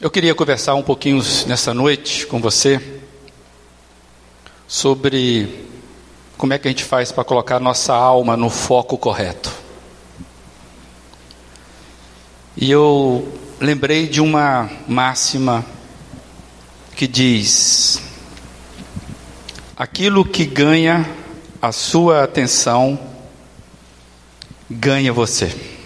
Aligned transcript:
Eu 0.00 0.12
queria 0.12 0.32
conversar 0.32 0.76
um 0.76 0.82
pouquinho 0.82 1.20
nessa 1.48 1.74
noite 1.74 2.24
com 2.24 2.40
você 2.40 3.00
sobre 4.68 5.66
como 6.36 6.52
é 6.52 6.58
que 6.58 6.68
a 6.68 6.70
gente 6.70 6.84
faz 6.84 7.10
para 7.10 7.24
colocar 7.24 7.58
nossa 7.58 7.92
alma 7.94 8.36
no 8.36 8.48
foco 8.48 8.96
correto. 8.96 9.52
E 12.56 12.70
eu 12.70 13.26
lembrei 13.58 14.06
de 14.06 14.20
uma 14.20 14.70
máxima 14.86 15.66
que 16.94 17.08
diz: 17.08 18.00
aquilo 19.76 20.24
que 20.24 20.44
ganha 20.44 21.10
a 21.60 21.72
sua 21.72 22.22
atenção 22.22 22.96
ganha 24.70 25.12
você. 25.12 25.77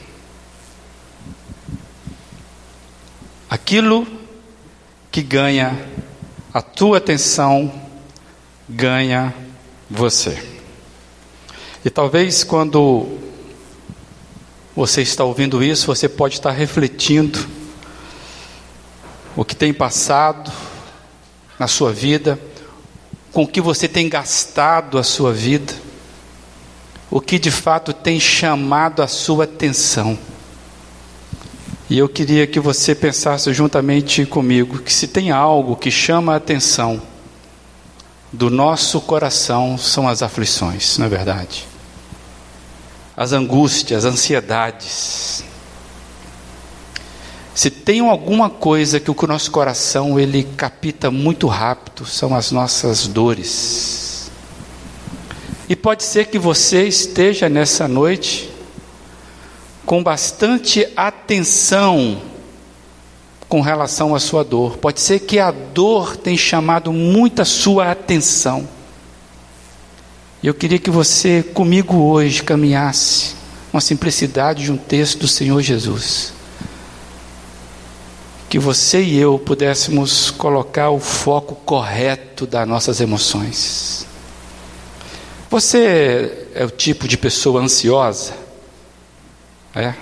Aquilo 3.72 4.06
que 5.10 5.22
ganha 5.22 5.88
a 6.52 6.60
tua 6.60 6.98
atenção 6.98 7.72
ganha 8.68 9.34
você. 9.88 10.46
E 11.82 11.88
talvez 11.88 12.44
quando 12.44 13.18
você 14.76 15.00
está 15.00 15.24
ouvindo 15.24 15.64
isso, 15.64 15.86
você 15.86 16.06
pode 16.06 16.34
estar 16.34 16.50
refletindo 16.50 17.48
o 19.34 19.42
que 19.42 19.56
tem 19.56 19.72
passado 19.72 20.52
na 21.58 21.66
sua 21.66 21.94
vida, 21.94 22.38
com 23.32 23.44
o 23.44 23.48
que 23.48 23.62
você 23.62 23.88
tem 23.88 24.06
gastado 24.06 24.98
a 24.98 25.02
sua 25.02 25.32
vida, 25.32 25.72
o 27.10 27.22
que 27.22 27.38
de 27.38 27.50
fato 27.50 27.94
tem 27.94 28.20
chamado 28.20 29.02
a 29.02 29.08
sua 29.08 29.44
atenção. 29.44 30.18
E 31.92 31.98
eu 31.98 32.08
queria 32.08 32.46
que 32.46 32.58
você 32.58 32.94
pensasse 32.94 33.52
juntamente 33.52 34.24
comigo 34.24 34.78
que 34.78 34.90
se 34.90 35.06
tem 35.06 35.30
algo 35.30 35.76
que 35.76 35.90
chama 35.90 36.32
a 36.32 36.36
atenção 36.36 37.02
do 38.32 38.48
nosso 38.48 38.98
coração 38.98 39.76
são 39.76 40.08
as 40.08 40.22
aflições, 40.22 40.96
não 40.96 41.04
é 41.04 41.08
verdade? 41.10 41.68
As 43.14 43.34
angústias, 43.34 44.06
as 44.06 44.14
ansiedades. 44.14 45.44
Se 47.54 47.68
tem 47.68 48.00
alguma 48.00 48.48
coisa 48.48 48.98
que 48.98 49.10
o 49.10 49.26
nosso 49.28 49.50
coração 49.50 50.18
ele 50.18 50.44
capta 50.44 51.10
muito 51.10 51.46
rápido, 51.46 52.06
são 52.06 52.34
as 52.34 52.50
nossas 52.50 53.06
dores. 53.06 54.30
E 55.68 55.76
pode 55.76 56.04
ser 56.04 56.28
que 56.28 56.38
você 56.38 56.88
esteja 56.88 57.50
nessa 57.50 57.86
noite 57.86 58.51
com 59.84 60.02
bastante 60.02 60.88
atenção 60.96 62.22
com 63.52 63.60
relação 63.60 64.14
à 64.14 64.18
sua 64.18 64.42
dor. 64.42 64.78
Pode 64.78 64.98
ser 64.98 65.18
que 65.20 65.38
a 65.38 65.50
dor 65.50 66.16
tenha 66.16 66.38
chamado 66.38 66.90
muita 66.90 67.44
sua 67.44 67.90
atenção. 67.90 68.66
Eu 70.42 70.54
queria 70.54 70.78
que 70.78 70.90
você 70.90 71.42
comigo 71.42 71.98
hoje 71.98 72.42
caminhasse 72.42 73.34
com 73.70 73.76
a 73.76 73.80
simplicidade 73.80 74.64
de 74.64 74.72
um 74.72 74.78
texto 74.78 75.18
do 75.18 75.28
Senhor 75.28 75.60
Jesus. 75.60 76.32
Que 78.48 78.58
você 78.58 79.02
e 79.02 79.18
eu 79.18 79.38
pudéssemos 79.38 80.30
colocar 80.30 80.88
o 80.88 80.98
foco 80.98 81.54
correto 81.54 82.46
das 82.46 82.66
nossas 82.66 83.02
emoções. 83.02 84.06
Você 85.50 86.48
é 86.54 86.64
o 86.64 86.70
tipo 86.70 87.06
de 87.06 87.18
pessoa 87.18 87.60
ansiosa? 87.60 88.41
É. 89.74 89.94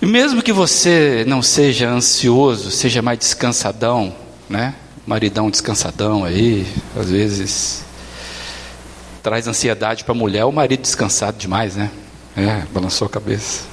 E 0.00 0.06
mesmo 0.06 0.42
que 0.42 0.52
você 0.52 1.24
não 1.26 1.42
seja 1.42 1.88
ansioso, 1.88 2.70
seja 2.70 3.02
mais 3.02 3.18
descansadão, 3.18 4.14
né? 4.48 4.74
Maridão 5.06 5.50
descansadão 5.50 6.24
aí, 6.24 6.66
às 6.96 7.10
vezes 7.10 7.84
traz 9.22 9.48
ansiedade 9.48 10.04
para 10.04 10.12
a 10.12 10.16
mulher, 10.16 10.44
o 10.44 10.52
marido 10.52 10.82
descansado 10.82 11.36
demais, 11.36 11.74
né? 11.74 11.90
É, 12.36 12.64
balançou 12.72 13.06
a 13.06 13.10
cabeça. 13.10 13.64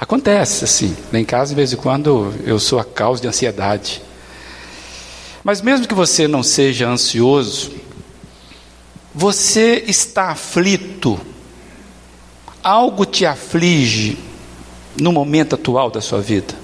Acontece 0.00 0.64
assim, 0.64 0.96
lá 1.12 1.20
em 1.20 1.24
casa 1.24 1.50
de 1.50 1.54
vez 1.54 1.72
em 1.72 1.76
quando 1.76 2.34
eu 2.44 2.58
sou 2.58 2.80
a 2.80 2.84
causa 2.84 3.22
de 3.22 3.28
ansiedade. 3.28 4.02
Mas 5.44 5.60
mesmo 5.60 5.86
que 5.86 5.94
você 5.94 6.26
não 6.26 6.42
seja 6.42 6.88
ansioso, 6.88 7.70
você 9.14 9.84
está 9.86 10.30
aflito 10.30 11.20
algo 12.64 13.04
te 13.04 13.26
aflige 13.26 14.16
no 14.98 15.12
momento 15.12 15.54
atual 15.54 15.90
da 15.90 16.00
sua 16.00 16.22
vida? 16.22 16.54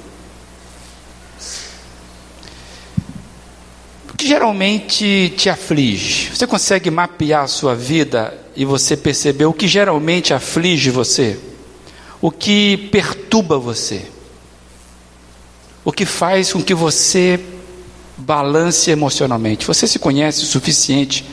O 4.08 4.16
que 4.16 4.26
geralmente 4.26 5.34
te 5.36 5.50
aflige? 5.50 6.30
Você 6.34 6.46
consegue 6.46 6.90
mapear 6.90 7.44
a 7.44 7.48
sua 7.48 7.74
vida 7.74 8.36
e 8.56 8.64
você 8.64 8.96
perceber 8.96 9.44
o 9.44 9.52
que 9.52 9.68
geralmente 9.68 10.32
aflige 10.32 10.88
você? 10.90 11.38
O 12.20 12.30
que 12.30 12.88
perturba 12.90 13.58
você? 13.58 14.06
O 15.84 15.92
que 15.92 16.06
faz 16.06 16.52
com 16.52 16.62
que 16.62 16.74
você 16.74 17.40
balance 18.16 18.90
emocionalmente? 18.90 19.66
Você 19.66 19.86
se 19.86 19.98
conhece 19.98 20.42
o 20.42 20.46
suficiente 20.46 21.24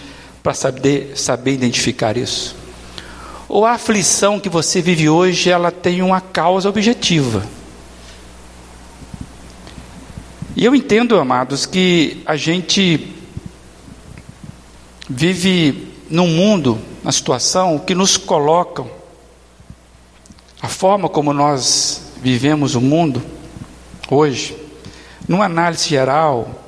para 0.41 0.53
saber, 0.53 1.11
saber 1.15 1.51
identificar 1.53 2.17
isso? 2.17 2.66
Ou 3.49 3.65
a 3.65 3.71
aflição 3.71 4.39
que 4.39 4.49
você 4.49 4.81
vive 4.81 5.09
hoje, 5.09 5.49
ela 5.49 5.71
tem 5.71 6.01
uma 6.01 6.19
causa 6.19 6.67
objetiva. 6.67 7.45
E 10.55 10.65
eu 10.65 10.75
entendo, 10.75 11.19
amados, 11.19 11.65
que 11.65 12.21
a 12.25 12.35
gente 12.35 13.13
vive 15.09 15.93
num 16.09 16.27
mundo, 16.27 16.79
na 17.03 17.11
situação 17.11 17.79
que 17.79 17.95
nos 17.95 18.17
colocam 18.17 18.89
a 20.61 20.67
forma 20.67 21.07
como 21.07 21.31
nós 21.31 22.11
vivemos 22.21 22.75
o 22.75 22.81
mundo 22.81 23.21
hoje, 24.09 24.57
numa 25.27 25.45
análise 25.45 25.87
geral, 25.87 26.66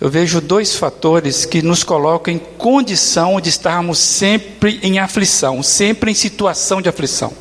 eu 0.00 0.08
vejo 0.08 0.40
dois 0.40 0.76
fatores 0.76 1.44
que 1.44 1.60
nos 1.60 1.82
colocam 1.82 2.32
em 2.32 2.38
condição 2.38 3.40
de 3.40 3.48
estarmos 3.48 3.98
sempre 3.98 4.78
em 4.82 4.98
aflição, 5.00 5.62
sempre 5.62 6.12
em 6.12 6.14
situação 6.14 6.80
de 6.80 6.88
aflição. 6.88 7.32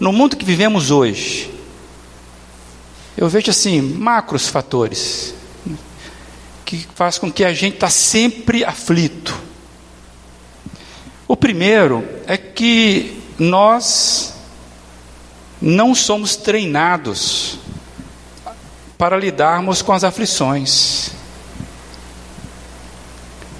No 0.00 0.12
mundo 0.12 0.36
que 0.36 0.44
vivemos 0.44 0.90
hoje, 0.90 1.48
eu 3.16 3.28
vejo 3.28 3.50
assim 3.50 3.80
macros 3.80 4.48
fatores 4.48 5.32
que 6.64 6.88
faz 6.94 7.18
com 7.18 7.30
que 7.30 7.44
a 7.44 7.52
gente 7.52 7.74
está 7.74 7.88
sempre 7.88 8.64
aflito. 8.64 9.38
O 11.28 11.36
primeiro 11.36 12.04
é 12.26 12.36
que 12.36 13.22
nós 13.38 14.34
não 15.60 15.94
somos 15.94 16.34
treinados 16.34 17.58
para 19.02 19.16
lidarmos 19.16 19.82
com 19.82 19.92
as 19.92 20.04
aflições. 20.04 21.10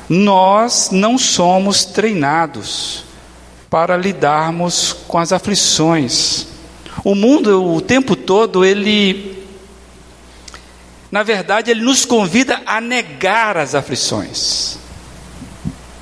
Nós 0.08 0.90
não 0.92 1.18
somos 1.18 1.84
treinados 1.84 3.02
para 3.68 3.96
lidarmos 3.96 4.92
com 4.92 5.18
as 5.18 5.32
aflições. 5.32 6.46
O 7.02 7.16
mundo, 7.16 7.74
o 7.74 7.80
tempo 7.80 8.14
todo, 8.14 8.64
ele, 8.64 9.44
na 11.10 11.24
verdade, 11.24 11.72
ele 11.72 11.82
nos 11.82 12.04
convida 12.04 12.62
a 12.64 12.80
negar 12.80 13.56
as 13.56 13.74
aflições. 13.74 14.78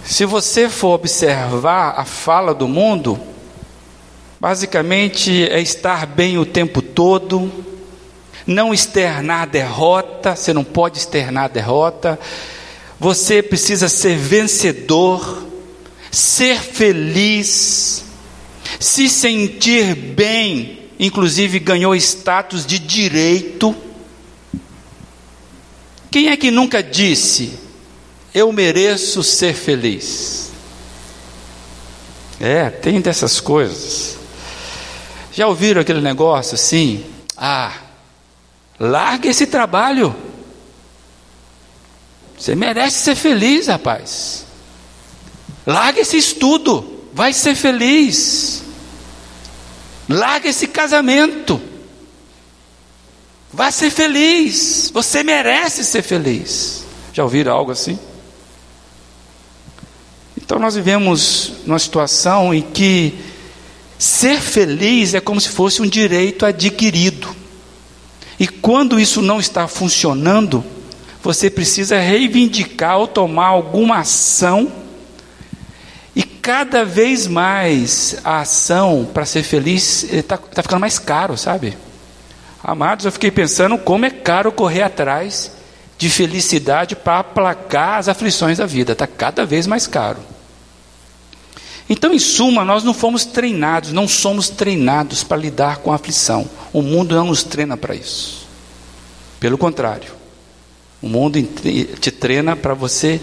Se 0.04 0.26
você 0.26 0.68
for 0.68 0.90
observar 0.96 1.94
a 1.96 2.04
fala 2.04 2.52
do 2.52 2.68
mundo, 2.68 3.18
basicamente 4.38 5.48
é 5.48 5.62
estar 5.62 6.04
bem 6.04 6.36
o 6.36 6.44
tempo 6.44 6.82
todo, 6.82 7.69
não 8.50 8.74
externar 8.74 9.46
derrota, 9.46 10.34
você 10.34 10.52
não 10.52 10.64
pode 10.64 10.98
externar 10.98 11.48
derrota, 11.48 12.18
você 12.98 13.40
precisa 13.40 13.88
ser 13.88 14.16
vencedor, 14.18 15.46
ser 16.10 16.58
feliz, 16.58 18.04
se 18.80 19.08
sentir 19.08 19.94
bem, 19.94 20.90
inclusive 20.98 21.60
ganhou 21.60 21.94
status 21.94 22.66
de 22.66 22.80
direito. 22.80 23.74
Quem 26.10 26.28
é 26.28 26.36
que 26.36 26.50
nunca 26.50 26.82
disse, 26.82 27.52
eu 28.34 28.52
mereço 28.52 29.22
ser 29.22 29.54
feliz? 29.54 30.50
É, 32.40 32.68
tem 32.68 33.00
dessas 33.00 33.38
coisas. 33.38 34.18
Já 35.32 35.46
ouviram 35.46 35.80
aquele 35.80 36.00
negócio 36.00 36.56
assim? 36.56 37.04
Ah, 37.36 37.89
Larga 38.80 39.28
esse 39.28 39.46
trabalho. 39.46 40.16
Você 42.38 42.54
merece 42.54 43.00
ser 43.00 43.14
feliz, 43.14 43.66
rapaz. 43.66 44.46
Larga 45.66 46.00
esse 46.00 46.16
estudo. 46.16 47.04
Vai 47.12 47.34
ser 47.34 47.54
feliz. 47.54 48.62
Larga 50.08 50.48
esse 50.48 50.66
casamento. 50.66 51.60
Vá 53.52 53.70
ser 53.70 53.90
feliz, 53.90 54.90
você 54.94 55.24
merece 55.24 55.84
ser 55.84 56.02
feliz. 56.02 56.84
Já 57.12 57.24
ouviram 57.24 57.52
algo 57.52 57.72
assim? 57.72 57.98
Então 60.36 60.58
nós 60.58 60.76
vivemos 60.76 61.54
numa 61.66 61.78
situação 61.78 62.54
em 62.54 62.62
que 62.62 63.14
ser 63.98 64.40
feliz 64.40 65.14
é 65.14 65.20
como 65.20 65.40
se 65.40 65.48
fosse 65.48 65.82
um 65.82 65.86
direito 65.86 66.46
adquirido. 66.46 67.39
E 68.40 68.48
quando 68.48 68.98
isso 68.98 69.20
não 69.20 69.38
está 69.38 69.68
funcionando, 69.68 70.64
você 71.22 71.50
precisa 71.50 71.98
reivindicar 71.98 72.96
ou 72.96 73.06
tomar 73.06 73.48
alguma 73.48 73.98
ação. 73.98 74.72
E 76.16 76.22
cada 76.22 76.82
vez 76.82 77.26
mais 77.26 78.16
a 78.24 78.40
ação 78.40 79.06
para 79.12 79.26
ser 79.26 79.42
feliz 79.42 80.04
está 80.10 80.38
tá 80.38 80.62
ficando 80.62 80.80
mais 80.80 80.98
caro, 80.98 81.36
sabe? 81.36 81.76
Amados, 82.64 83.04
eu 83.04 83.12
fiquei 83.12 83.30
pensando 83.30 83.76
como 83.76 84.06
é 84.06 84.10
caro 84.10 84.50
correr 84.50 84.84
atrás 84.84 85.52
de 85.98 86.08
felicidade 86.08 86.96
para 86.96 87.18
aplacar 87.18 87.98
as 87.98 88.08
aflições 88.08 88.56
da 88.56 88.64
vida. 88.64 88.92
Está 88.92 89.06
cada 89.06 89.44
vez 89.44 89.66
mais 89.66 89.86
caro. 89.86 90.29
Então, 91.92 92.14
em 92.14 92.20
suma, 92.20 92.64
nós 92.64 92.84
não 92.84 92.94
fomos 92.94 93.24
treinados, 93.24 93.90
não 93.90 94.06
somos 94.06 94.48
treinados 94.48 95.24
para 95.24 95.36
lidar 95.36 95.78
com 95.78 95.90
a 95.90 95.96
aflição. 95.96 96.48
O 96.72 96.82
mundo 96.82 97.16
não 97.16 97.26
nos 97.26 97.42
treina 97.42 97.76
para 97.76 97.96
isso. 97.96 98.46
Pelo 99.40 99.58
contrário, 99.58 100.12
o 101.02 101.08
mundo 101.08 101.42
te 101.42 102.10
treina 102.12 102.54
para 102.54 102.74
você 102.74 103.20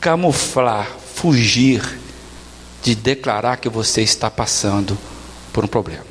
camuflar, 0.00 0.88
fugir 1.16 1.82
de 2.80 2.94
declarar 2.94 3.56
que 3.56 3.68
você 3.68 4.02
está 4.02 4.30
passando 4.30 4.96
por 5.52 5.64
um 5.64 5.68
problema. 5.68 6.06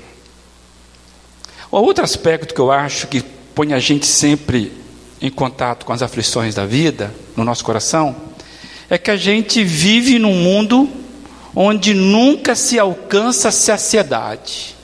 O 1.71 1.77
outro 1.77 2.03
aspecto 2.03 2.53
que 2.53 2.59
eu 2.59 2.73
acho 2.73 3.07
que 3.07 3.21
põe 3.21 3.71
a 3.71 3.79
gente 3.79 4.05
sempre 4.05 4.73
em 5.21 5.29
contato 5.29 5.85
com 5.85 5.93
as 5.93 6.01
aflições 6.01 6.55
da 6.55 6.65
vida, 6.65 7.15
no 7.37 7.45
nosso 7.45 7.63
coração, 7.63 8.13
é 8.89 8.97
que 8.97 9.09
a 9.09 9.15
gente 9.15 9.63
vive 9.63 10.19
num 10.19 10.35
mundo 10.35 11.04
onde 11.55 11.93
nunca 11.93 12.53
se 12.53 12.77
alcança 12.77 13.51
saciedade. 13.51 14.75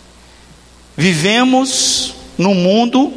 Vivemos 0.96 2.16
num 2.38 2.56
mundo 2.56 3.12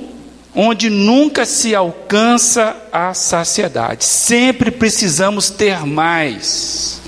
onde 0.54 0.90
nunca 0.90 1.46
se 1.46 1.74
alcança 1.74 2.76
a 2.92 3.14
saciedade. 3.14 4.04
Sempre 4.04 4.70
precisamos 4.70 5.50
ter 5.50 5.86
mais. 5.86 7.00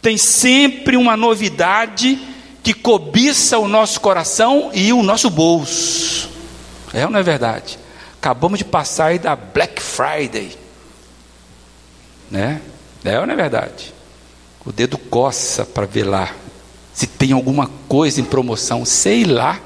Tem 0.00 0.16
sempre 0.16 0.96
uma 0.96 1.16
novidade 1.16 2.18
que 2.62 2.74
cobiça 2.74 3.58
o 3.58 3.68
nosso 3.68 4.00
coração 4.00 4.70
e 4.74 4.92
o 4.92 5.02
nosso 5.02 5.30
bolso. 5.30 6.30
É 6.92 7.04
ou 7.04 7.10
não 7.10 7.20
é 7.20 7.22
verdade? 7.22 7.78
Acabamos 8.18 8.58
de 8.58 8.64
passar 8.64 9.06
aí 9.06 9.18
da 9.18 9.36
Black 9.36 9.82
Friday. 9.82 10.56
Né? 12.30 12.60
É 13.04 13.18
ou 13.18 13.26
não 13.26 13.34
é 13.34 13.36
verdade? 13.36 13.93
O 14.66 14.72
dedo 14.72 14.96
coça 14.96 15.64
para 15.64 15.84
ver 15.84 16.04
lá 16.04 16.34
se 16.92 17.06
tem 17.06 17.32
alguma 17.32 17.68
coisa 17.86 18.20
em 18.20 18.24
promoção. 18.24 18.84
Sei 18.84 19.24
lá 19.24 19.60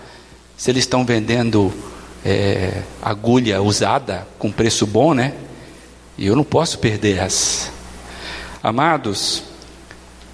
se 0.57 0.71
eles 0.71 0.85
estão 0.85 1.05
vendendo 1.05 1.73
é, 2.25 2.83
agulha 3.01 3.63
usada 3.63 4.27
com 4.39 4.51
preço 4.51 4.87
bom, 4.87 5.15
né? 5.15 5.35
E 6.17 6.27
eu 6.27 6.35
não 6.35 6.43
posso 6.43 6.81
perder 6.81 7.19
essa. 7.19 7.71
Amados, 8.61 9.45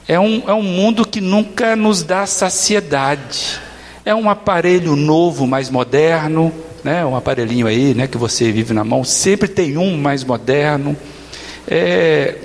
é 0.08 0.18
um, 0.18 0.42
é 0.48 0.54
um 0.54 0.62
mundo 0.62 1.06
que 1.06 1.20
nunca 1.20 1.76
nos 1.76 2.02
dá 2.02 2.26
saciedade. 2.26 3.60
É 4.02 4.14
um 4.14 4.30
aparelho 4.30 4.96
novo, 4.96 5.46
mais 5.46 5.68
moderno, 5.68 6.52
né? 6.82 7.04
um 7.04 7.16
aparelhinho 7.16 7.66
aí 7.66 7.94
né? 7.94 8.06
que 8.06 8.16
você 8.16 8.50
vive 8.50 8.72
na 8.72 8.84
mão, 8.84 9.04
sempre 9.04 9.48
tem 9.48 9.76
um 9.76 9.98
mais 9.98 10.24
moderno. 10.24 10.96
É, 11.68 12.43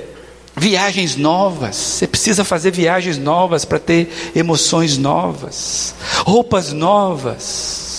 viagens 0.60 1.16
novas, 1.16 1.76
você 1.76 2.08
precisa 2.08 2.44
fazer 2.44 2.72
viagens 2.72 3.18
novas 3.18 3.66
para 3.66 3.80
ter 3.80 4.32
emoções 4.36 4.98
novas, 4.98 5.96
roupas 6.26 6.74
novas 6.74 7.90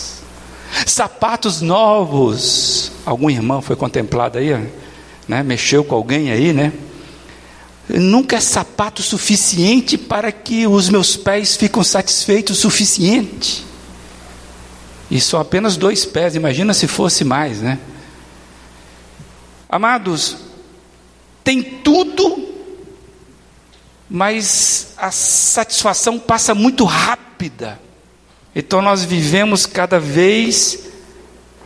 sapatos 0.86 1.60
novos. 1.60 2.92
Algum 3.04 3.30
irmão 3.30 3.60
foi 3.60 3.76
contemplado 3.76 4.38
aí, 4.38 4.50
né? 5.26 5.42
mexeu 5.42 5.84
com 5.84 5.94
alguém 5.94 6.30
aí, 6.30 6.52
né? 6.52 6.72
Nunca 7.88 8.36
é 8.36 8.40
sapato 8.40 9.02
suficiente 9.02 9.98
para 9.98 10.30
que 10.30 10.66
os 10.66 10.88
meus 10.88 11.16
pés 11.16 11.56
ficam 11.56 11.82
satisfeitos 11.82 12.58
o 12.58 12.60
suficiente. 12.60 13.64
E 15.10 15.20
são 15.20 15.40
apenas 15.40 15.76
dois 15.76 16.04
pés, 16.04 16.36
imagina 16.36 16.72
se 16.72 16.86
fosse 16.86 17.24
mais, 17.24 17.60
né? 17.60 17.78
Amados, 19.68 20.36
tem 21.42 21.62
tudo, 21.62 22.49
mas 24.10 24.94
a 24.98 25.12
satisfação 25.12 26.18
passa 26.18 26.52
muito 26.54 26.84
rápida. 26.84 27.80
Então 28.54 28.82
nós 28.82 29.04
vivemos 29.04 29.64
cada 29.64 30.00
vez 30.00 30.80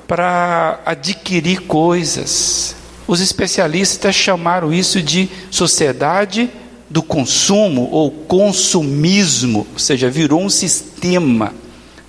para 0.06 0.80
adquirir 0.84 1.62
coisas. 1.62 2.76
Os 3.06 3.20
especialistas 3.20 4.14
chamaram 4.14 4.72
isso 4.72 5.00
de 5.00 5.28
sociedade 5.50 6.50
do 6.90 7.02
consumo 7.02 7.88
ou 7.90 8.10
consumismo, 8.10 9.66
ou 9.72 9.78
seja, 9.78 10.10
virou 10.10 10.42
um 10.42 10.50
sistema 10.50 11.54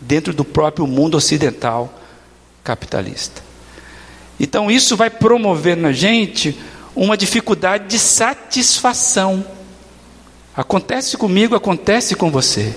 dentro 0.02 0.34
do 0.34 0.44
próprio 0.44 0.86
mundo 0.86 1.16
ocidental 1.16 2.02
capitalista. 2.64 3.42
Então 4.40 4.70
isso 4.70 4.98
vai 4.98 5.10
promover 5.10 5.78
na 5.78 5.94
gente 5.94 6.58
uma 6.94 7.16
dificuldade 7.16 7.88
de 7.88 8.00
satisfação. 8.00 9.46
Acontece 10.56 11.18
comigo, 11.18 11.56
acontece 11.56 12.16
com 12.16 12.31
você. 12.31 12.74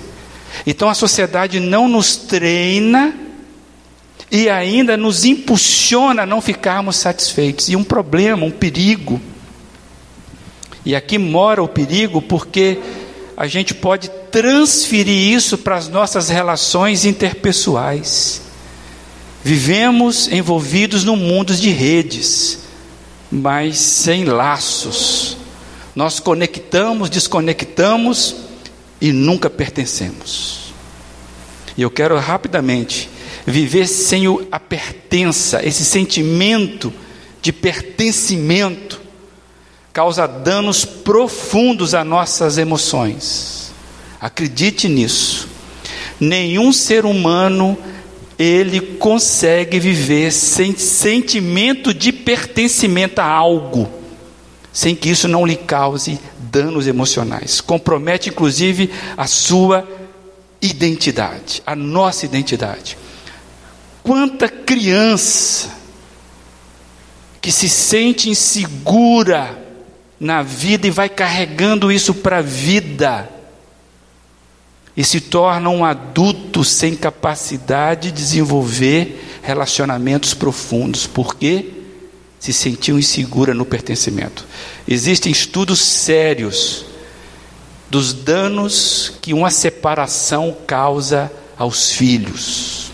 Então 0.65 0.89
a 0.89 0.93
sociedade 0.93 1.59
não 1.59 1.87
nos 1.87 2.15
treina 2.15 3.15
e 4.31 4.49
ainda 4.49 4.97
nos 4.97 5.25
impulsiona 5.25 6.23
a 6.23 6.25
não 6.25 6.41
ficarmos 6.41 6.97
satisfeitos. 6.97 7.69
E 7.69 7.75
um 7.75 7.83
problema, 7.83 8.45
um 8.45 8.51
perigo. 8.51 9.21
E 10.85 10.95
aqui 10.95 11.17
mora 11.17 11.63
o 11.63 11.67
perigo 11.67 12.21
porque 12.21 12.79
a 13.35 13.47
gente 13.47 13.73
pode 13.73 14.09
transferir 14.31 15.33
isso 15.33 15.57
para 15.57 15.77
as 15.77 15.87
nossas 15.87 16.29
relações 16.29 17.05
interpessoais. 17.05 18.41
Vivemos 19.43 20.27
envolvidos 20.27 21.05
num 21.05 21.15
mundo 21.15 21.55
de 21.55 21.69
redes, 21.69 22.59
mas 23.31 23.77
sem 23.77 24.25
laços. 24.25 25.37
Nós 25.95 26.19
conectamos, 26.19 27.09
desconectamos 27.09 28.35
e 29.01 29.11
nunca 29.11 29.49
pertencemos. 29.49 30.73
E 31.77 31.81
eu 31.81 31.89
quero 31.89 32.17
rapidamente 32.17 33.09
viver 33.45 33.87
sem 33.87 34.25
a 34.51 34.59
pertença, 34.59 35.65
esse 35.65 35.83
sentimento 35.85 36.93
de 37.41 37.51
pertencimento 37.51 38.99
causa 39.91 40.27
danos 40.27 40.85
profundos 40.85 41.93
a 41.93 42.03
nossas 42.03 42.57
emoções. 42.57 43.71
Acredite 44.19 44.87
nisso. 44.87 45.47
Nenhum 46.19 46.71
ser 46.71 47.05
humano 47.05 47.77
ele 48.37 48.79
consegue 48.79 49.79
viver 49.79 50.31
sem 50.31 50.75
sentimento 50.77 51.93
de 51.93 52.11
pertencimento 52.11 53.19
a 53.19 53.25
algo, 53.25 53.89
sem 54.71 54.95
que 54.95 55.09
isso 55.09 55.27
não 55.27 55.45
lhe 55.45 55.55
cause 55.55 56.19
danos 56.39 56.87
emocionais. 56.87 57.61
Compromete, 57.61 58.29
inclusive, 58.29 58.91
a 59.17 59.27
sua 59.27 59.87
identidade, 60.61 61.63
a 61.65 61.75
nossa 61.75 62.25
identidade. 62.25 62.97
Quanta 64.03 64.47
criança 64.47 65.69
que 67.41 67.51
se 67.51 67.69
sente 67.69 68.29
insegura 68.29 69.57
na 70.19 70.43
vida 70.43 70.87
e 70.87 70.91
vai 70.91 71.07
carregando 71.07 71.91
isso 71.91 72.13
para 72.13 72.39
a 72.39 72.41
vida 72.41 73.29
e 74.95 75.03
se 75.03 75.21
torna 75.21 75.69
um 75.69 75.85
adulto 75.85 76.63
sem 76.63 76.93
capacidade 76.93 78.11
de 78.11 78.17
desenvolver 78.17 79.39
relacionamentos 79.41 80.33
profundos. 80.33 81.07
Por 81.07 81.37
quê? 81.37 81.78
Se 82.39 82.53
sentiu 82.53 82.97
insegura 82.97 83.53
no 83.53 83.65
pertencimento. 83.65 84.47
Existem 84.87 85.31
estudos 85.31 85.79
sérios 85.79 86.85
dos 87.89 88.13
danos 88.13 89.13
que 89.21 89.33
uma 89.33 89.51
separação 89.51 90.55
causa 90.65 91.31
aos 91.57 91.91
filhos. 91.91 92.91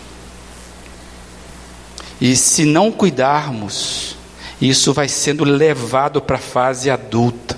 E 2.20 2.34
se 2.34 2.64
não 2.64 2.90
cuidarmos, 2.90 4.16
isso 4.60 4.92
vai 4.92 5.08
sendo 5.08 5.44
levado 5.44 6.20
para 6.20 6.36
a 6.36 6.40
fase 6.40 6.90
adulta. 6.90 7.56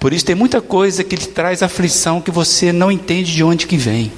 Por 0.00 0.12
isso 0.12 0.24
tem 0.24 0.34
muita 0.34 0.60
coisa 0.60 1.04
que 1.04 1.16
lhe 1.16 1.26
traz 1.26 1.62
aflição 1.62 2.20
que 2.20 2.30
você 2.30 2.72
não 2.72 2.90
entende 2.90 3.32
de 3.32 3.44
onde 3.44 3.66
que 3.66 3.76
vem. 3.76 4.10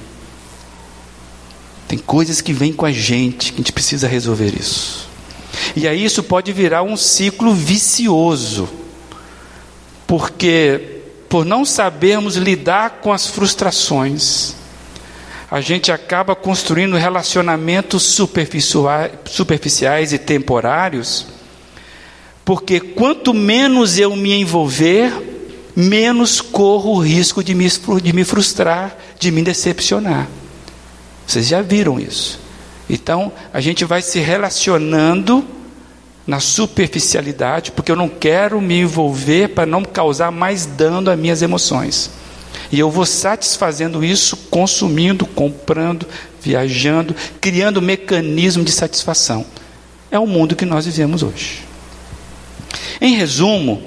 Tem 1.87 1.97
coisas 1.97 2.39
que 2.39 2.53
vêm 2.53 2.71
com 2.71 2.85
a 2.85 2.91
gente, 2.91 3.51
que 3.51 3.55
a 3.55 3.57
gente 3.57 3.73
precisa 3.73 4.07
resolver 4.07 4.53
isso. 4.57 5.08
E 5.75 5.87
aí 5.87 6.03
isso 6.03 6.23
pode 6.23 6.51
virar 6.51 6.83
um 6.83 6.97
ciclo 6.97 7.53
vicioso, 7.53 8.67
porque 10.05 10.99
por 11.29 11.45
não 11.45 11.63
sabermos 11.63 12.35
lidar 12.35 12.99
com 13.01 13.13
as 13.13 13.27
frustrações, 13.27 14.55
a 15.49 15.61
gente 15.61 15.91
acaba 15.91 16.35
construindo 16.35 16.95
relacionamentos 16.95 18.03
superficiais 18.03 20.13
e 20.13 20.17
temporários, 20.17 21.27
porque 22.43 22.79
quanto 22.79 23.31
menos 23.33 23.99
eu 23.99 24.15
me 24.15 24.33
envolver, 24.33 25.11
menos 25.75 26.41
corro 26.41 26.95
o 26.95 26.99
risco 26.99 27.43
de 27.43 27.53
me, 27.53 27.67
de 28.01 28.13
me 28.13 28.23
frustrar, 28.23 28.97
de 29.19 29.29
me 29.31 29.43
decepcionar. 29.43 30.27
Vocês 31.25 31.47
já 31.47 31.61
viram 31.61 31.99
isso. 31.99 32.39
Então, 32.89 33.31
a 33.53 33.61
gente 33.61 33.85
vai 33.85 34.01
se 34.01 34.19
relacionando 34.19 35.45
na 36.25 36.39
superficialidade, 36.39 37.71
porque 37.71 37.91
eu 37.91 37.95
não 37.95 38.09
quero 38.09 38.59
me 38.59 38.79
envolver 38.79 39.49
para 39.49 39.65
não 39.65 39.83
causar 39.83 40.31
mais 40.31 40.65
dano 40.65 41.09
às 41.09 41.17
minhas 41.17 41.41
emoções. 41.41 42.11
E 42.71 42.79
eu 42.79 42.91
vou 42.91 43.05
satisfazendo 43.05 44.03
isso, 44.03 44.37
consumindo, 44.49 45.25
comprando, 45.25 46.05
viajando, 46.41 47.15
criando 47.41 47.81
mecanismo 47.81 48.63
de 48.63 48.71
satisfação. 48.71 49.45
É 50.11 50.19
o 50.19 50.27
mundo 50.27 50.55
que 50.55 50.65
nós 50.65 50.85
vivemos 50.85 51.23
hoje. 51.23 51.61
Em 53.01 53.15
resumo, 53.15 53.81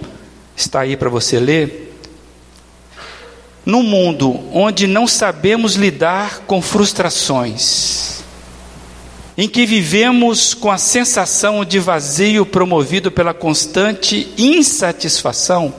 está 0.56 0.80
aí 0.80 0.96
para 0.96 1.08
você 1.08 1.38
ler, 1.38 1.96
num 3.64 3.82
mundo 3.82 4.40
onde 4.52 4.86
não 4.86 5.06
sabemos 5.06 5.76
lidar 5.76 6.40
com 6.40 6.60
frustrações, 6.60 8.11
em 9.36 9.48
que 9.48 9.64
vivemos 9.64 10.52
com 10.52 10.70
a 10.70 10.76
sensação 10.76 11.64
de 11.64 11.78
vazio 11.78 12.44
promovido 12.44 13.10
pela 13.10 13.32
constante 13.32 14.32
insatisfação, 14.36 15.74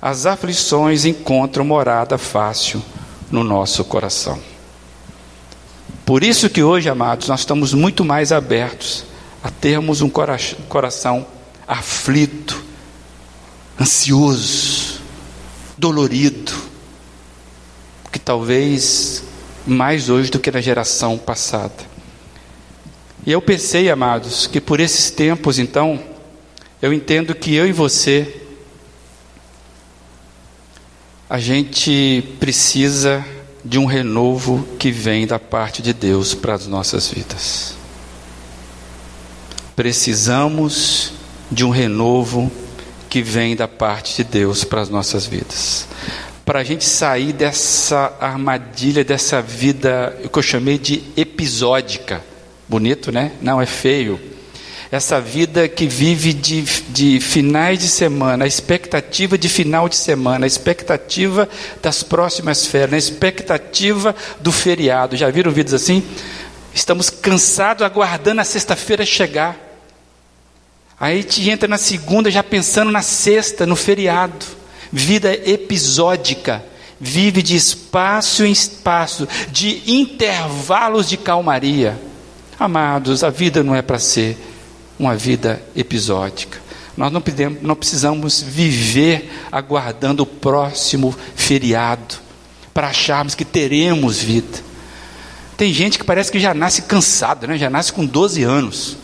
as 0.00 0.26
aflições 0.26 1.04
encontram 1.04 1.64
morada 1.64 2.16
fácil 2.16 2.82
no 3.30 3.42
nosso 3.42 3.84
coração. 3.84 4.38
Por 6.06 6.22
isso 6.22 6.48
que 6.48 6.62
hoje, 6.62 6.88
amados, 6.88 7.28
nós 7.28 7.40
estamos 7.40 7.74
muito 7.74 8.04
mais 8.04 8.32
abertos 8.32 9.04
a 9.42 9.50
termos 9.50 10.00
um 10.00 10.10
coração 10.68 11.26
aflito, 11.66 12.64
ansioso, 13.78 15.00
dolorido, 15.76 16.52
que 18.10 18.18
talvez 18.18 19.22
mais 19.66 20.08
hoje 20.08 20.30
do 20.30 20.38
que 20.38 20.50
na 20.50 20.60
geração 20.60 21.18
passada. 21.18 21.87
E 23.28 23.30
eu 23.30 23.42
pensei, 23.42 23.90
amados, 23.90 24.46
que 24.46 24.58
por 24.58 24.80
esses 24.80 25.10
tempos, 25.10 25.58
então, 25.58 26.02
eu 26.80 26.94
entendo 26.94 27.34
que 27.34 27.54
eu 27.54 27.66
e 27.66 27.72
você, 27.72 28.40
a 31.28 31.38
gente 31.38 32.26
precisa 32.40 33.22
de 33.62 33.78
um 33.78 33.84
renovo 33.84 34.66
que 34.78 34.90
vem 34.90 35.26
da 35.26 35.38
parte 35.38 35.82
de 35.82 35.92
Deus 35.92 36.32
para 36.32 36.54
as 36.54 36.66
nossas 36.66 37.10
vidas. 37.10 37.74
Precisamos 39.76 41.12
de 41.52 41.66
um 41.66 41.70
renovo 41.70 42.50
que 43.10 43.20
vem 43.20 43.54
da 43.54 43.68
parte 43.68 44.16
de 44.16 44.24
Deus 44.24 44.64
para 44.64 44.80
as 44.80 44.88
nossas 44.88 45.26
vidas 45.26 45.86
para 46.46 46.60
a 46.60 46.64
gente 46.64 46.86
sair 46.86 47.34
dessa 47.34 48.16
armadilha, 48.18 49.04
dessa 49.04 49.42
vida 49.42 50.18
que 50.32 50.38
eu 50.38 50.42
chamei 50.42 50.78
de 50.78 51.02
episódica. 51.14 52.24
Bonito, 52.68 53.10
né? 53.10 53.32
Não, 53.40 53.60
é 53.60 53.66
feio. 53.66 54.20
Essa 54.90 55.20
vida 55.20 55.68
que 55.68 55.86
vive 55.86 56.32
de, 56.32 56.62
de 56.88 57.20
finais 57.20 57.78
de 57.78 57.88
semana, 57.88 58.44
a 58.44 58.48
expectativa 58.48 59.36
de 59.36 59.48
final 59.48 59.88
de 59.88 59.96
semana, 59.96 60.44
a 60.44 60.46
expectativa 60.46 61.48
das 61.82 62.02
próximas 62.02 62.66
férias, 62.66 62.94
a 62.94 62.98
expectativa 62.98 64.14
do 64.40 64.50
feriado. 64.50 65.16
Já 65.16 65.30
viram 65.30 65.50
vídeos 65.50 65.74
assim? 65.74 66.02
Estamos 66.74 67.10
cansados 67.10 67.84
aguardando 67.84 68.40
a 68.40 68.44
sexta-feira 68.44 69.04
chegar. 69.04 69.56
Aí 70.98 71.22
te 71.22 71.48
entra 71.48 71.68
na 71.68 71.78
segunda 71.78 72.30
já 72.30 72.42
pensando 72.42 72.90
na 72.90 73.02
sexta, 73.02 73.66
no 73.66 73.76
feriado 73.76 74.58
vida 74.92 75.32
episódica, 75.32 76.64
vive 76.98 77.42
de 77.42 77.56
espaço 77.56 78.44
em 78.44 78.52
espaço, 78.52 79.28
de 79.50 79.82
intervalos 79.86 81.08
de 81.08 81.16
calmaria. 81.16 81.98
Amados, 82.58 83.22
a 83.22 83.30
vida 83.30 83.62
não 83.62 83.74
é 83.74 83.82
para 83.82 84.00
ser 84.00 84.36
uma 84.98 85.14
vida 85.14 85.62
episódica. 85.76 86.58
Nós 86.96 87.12
não, 87.12 87.20
podemos, 87.20 87.62
não 87.62 87.76
precisamos 87.76 88.42
viver 88.42 89.30
aguardando 89.52 90.24
o 90.24 90.26
próximo 90.26 91.14
feriado 91.36 92.16
para 92.74 92.88
acharmos 92.88 93.36
que 93.36 93.44
teremos 93.44 94.18
vida. 94.18 94.58
Tem 95.56 95.72
gente 95.72 95.98
que 95.98 96.04
parece 96.04 96.32
que 96.32 96.40
já 96.40 96.52
nasce 96.52 96.82
cansado, 96.82 97.46
né? 97.46 97.56
já 97.56 97.70
nasce 97.70 97.92
com 97.92 98.04
12 98.04 98.42
anos. 98.42 98.96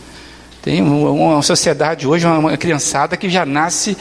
Tem 0.61 0.81
uma 0.81 1.41
sociedade 1.41 2.05
hoje, 2.05 2.25
uma 2.25 2.57
criançada 2.57 3.15
que 3.15 3.29
já 3.29 3.45
nasce 3.45 3.95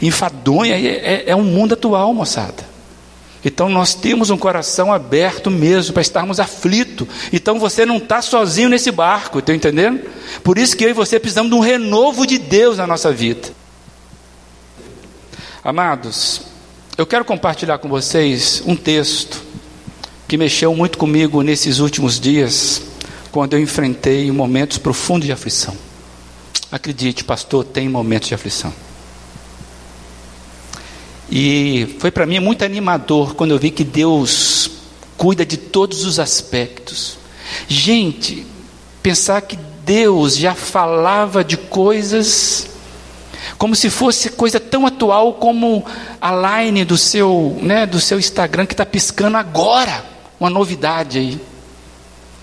enfadonha, 0.00 0.76
é, 0.76 1.24
é 1.26 1.34
um 1.34 1.42
mundo 1.42 1.72
atual, 1.72 2.14
moçada. 2.14 2.69
Então 3.44 3.68
nós 3.68 3.94
temos 3.94 4.28
um 4.30 4.36
coração 4.36 4.92
aberto 4.92 5.50
mesmo 5.50 5.94
para 5.94 6.02
estarmos 6.02 6.38
aflitos. 6.38 7.08
Então 7.32 7.58
você 7.58 7.86
não 7.86 7.96
está 7.96 8.20
sozinho 8.20 8.68
nesse 8.68 8.90
barco, 8.90 9.38
está 9.38 9.54
entendendo? 9.54 10.02
Por 10.44 10.58
isso 10.58 10.76
que 10.76 10.84
eu 10.84 10.90
e 10.90 10.92
você 10.92 11.18
precisamos 11.18 11.50
de 11.50 11.56
um 11.56 11.60
renovo 11.60 12.26
de 12.26 12.38
Deus 12.38 12.76
na 12.76 12.86
nossa 12.86 13.10
vida. 13.10 13.48
Amados, 15.64 16.42
eu 16.96 17.06
quero 17.06 17.24
compartilhar 17.24 17.78
com 17.78 17.88
vocês 17.88 18.62
um 18.66 18.76
texto 18.76 19.42
que 20.28 20.36
mexeu 20.36 20.74
muito 20.74 20.96
comigo 20.96 21.42
nesses 21.42 21.80
últimos 21.80 22.20
dias, 22.20 22.82
quando 23.32 23.54
eu 23.54 23.60
enfrentei 23.60 24.30
momentos 24.30 24.78
profundos 24.78 25.26
de 25.26 25.32
aflição. 25.32 25.76
Acredite, 26.70 27.24
pastor, 27.24 27.64
tem 27.64 27.88
momentos 27.88 28.28
de 28.28 28.34
aflição. 28.34 28.72
E 31.30 31.96
foi 31.98 32.10
para 32.10 32.26
mim 32.26 32.40
muito 32.40 32.64
animador 32.64 33.34
quando 33.34 33.52
eu 33.52 33.58
vi 33.58 33.70
que 33.70 33.84
Deus 33.84 34.70
cuida 35.16 35.46
de 35.46 35.56
todos 35.56 36.04
os 36.04 36.18
aspectos. 36.18 37.18
Gente, 37.68 38.46
pensar 39.02 39.40
que 39.42 39.56
Deus 39.84 40.36
já 40.36 40.54
falava 40.54 41.44
de 41.44 41.56
coisas 41.56 42.68
como 43.56 43.76
se 43.76 43.90
fosse 43.90 44.30
coisa 44.30 44.58
tão 44.58 44.86
atual 44.86 45.34
como 45.34 45.84
a 46.20 46.60
line 46.60 46.84
do 46.84 46.96
seu, 46.96 47.58
né, 47.60 47.86
do 47.86 48.00
seu 48.00 48.18
Instagram 48.18 48.64
que 48.64 48.72
está 48.72 48.86
piscando 48.86 49.36
agora, 49.36 50.04
uma 50.38 50.48
novidade 50.48 51.18
aí. 51.18 51.40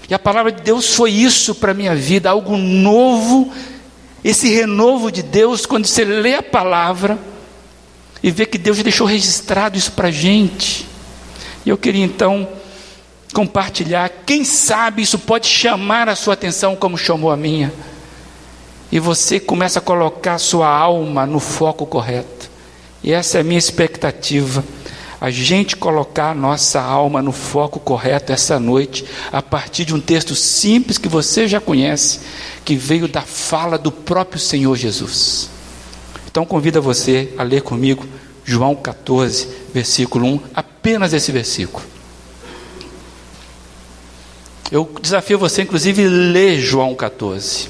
E 0.09 0.13
a 0.13 0.19
palavra 0.19 0.51
de 0.51 0.61
Deus 0.61 0.93
foi 0.93 1.11
isso 1.11 1.55
para 1.55 1.71
a 1.71 1.75
minha 1.75 1.95
vida, 1.95 2.29
algo 2.29 2.55
novo 2.55 3.51
esse 4.23 4.49
renovo 4.49 5.11
de 5.11 5.23
Deus, 5.23 5.65
quando 5.65 5.85
você 5.85 6.03
lê 6.03 6.35
a 6.35 6.43
palavra 6.43 7.17
e 8.27 8.31
vê 8.31 8.45
que 8.45 8.57
Deus 8.57 8.83
deixou 8.83 9.07
registrado 9.07 9.77
isso 9.77 9.93
para 9.93 10.09
a 10.09 10.11
gente. 10.11 10.85
E 11.65 11.69
eu 11.69 11.77
queria 11.77 12.03
então 12.03 12.45
compartilhar, 13.33 14.09
quem 14.25 14.43
sabe 14.43 15.01
isso 15.01 15.17
pode 15.17 15.47
chamar 15.47 16.09
a 16.09 16.15
sua 16.15 16.33
atenção 16.33 16.75
como 16.75 16.97
chamou 16.97 17.31
a 17.31 17.37
minha. 17.37 17.73
E 18.91 18.99
você 18.99 19.39
começa 19.39 19.79
a 19.79 19.81
colocar 19.81 20.33
a 20.33 20.39
sua 20.39 20.67
alma 20.67 21.25
no 21.25 21.39
foco 21.39 21.85
correto. 21.85 22.51
E 23.01 23.13
essa 23.13 23.37
é 23.37 23.41
a 23.41 23.43
minha 23.45 23.57
expectativa 23.57 24.61
a 25.21 25.31
gente 25.31 25.77
colocar 25.77 26.31
a 26.31 26.35
nossa 26.35 26.81
alma 26.81 27.21
no 27.21 27.31
foco 27.31 27.79
correto 27.79 28.33
essa 28.33 28.59
noite, 28.59 29.05
a 29.31 29.41
partir 29.41 29.85
de 29.85 29.95
um 29.95 30.01
texto 30.01 30.35
simples 30.35 30.97
que 30.97 31.07
você 31.07 31.47
já 31.47 31.61
conhece, 31.61 32.19
que 32.65 32.75
veio 32.75 33.07
da 33.07 33.21
fala 33.21 33.77
do 33.77 33.91
próprio 33.91 34.39
Senhor 34.39 34.75
Jesus. 34.75 35.49
Então 36.37 36.45
convido 36.45 36.79
você 36.83 37.33
a 37.35 37.41
ler 37.41 37.63
comigo 37.63 38.05
João 38.45 38.75
14, 38.75 39.47
versículo 39.73 40.27
1, 40.27 40.39
apenas 40.53 41.11
esse 41.11 41.31
versículo. 41.31 41.83
Eu 44.71 44.87
desafio 45.01 45.39
você, 45.39 45.63
inclusive, 45.63 46.05
a 46.05 46.07
ler 46.07 46.59
João 46.59 46.93
14, 46.93 47.69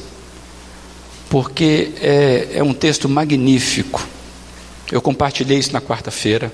porque 1.30 1.94
é, 2.02 2.50
é 2.56 2.62
um 2.62 2.74
texto 2.74 3.08
magnífico. 3.08 4.06
Eu 4.92 5.02
compartilhei 5.02 5.60
isso 5.60 5.72
na 5.72 5.80
quarta-feira. 5.80 6.52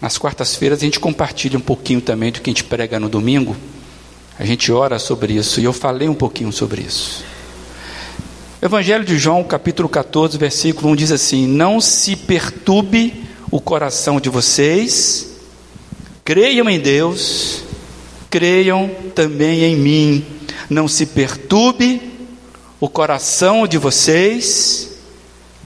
Nas 0.00 0.16
quartas-feiras 0.16 0.78
a 0.78 0.84
gente 0.84 1.00
compartilha 1.00 1.58
um 1.58 1.60
pouquinho 1.60 2.00
também 2.00 2.30
do 2.30 2.40
que 2.40 2.50
a 2.50 2.52
gente 2.52 2.62
prega 2.62 3.00
no 3.00 3.08
domingo. 3.08 3.56
A 4.38 4.44
gente 4.44 4.70
ora 4.70 4.96
sobre 5.00 5.32
isso 5.32 5.60
e 5.60 5.64
eu 5.64 5.72
falei 5.72 6.08
um 6.08 6.14
pouquinho 6.14 6.52
sobre 6.52 6.82
isso. 6.82 7.24
Evangelho 8.60 9.04
de 9.04 9.18
João, 9.18 9.44
capítulo 9.44 9.86
14, 9.86 10.38
versículo 10.38 10.90
1 10.90 10.96
diz 10.96 11.12
assim: 11.12 11.46
Não 11.46 11.78
se 11.78 12.16
perturbe 12.16 13.12
o 13.50 13.60
coração 13.60 14.18
de 14.18 14.30
vocês, 14.30 15.30
creiam 16.24 16.68
em 16.70 16.80
Deus, 16.80 17.62
creiam 18.30 18.90
também 19.14 19.62
em 19.62 19.76
mim. 19.76 20.26
Não 20.70 20.88
se 20.88 21.04
perturbe 21.04 22.00
o 22.80 22.88
coração 22.88 23.66
de 23.66 23.76
vocês, 23.76 25.00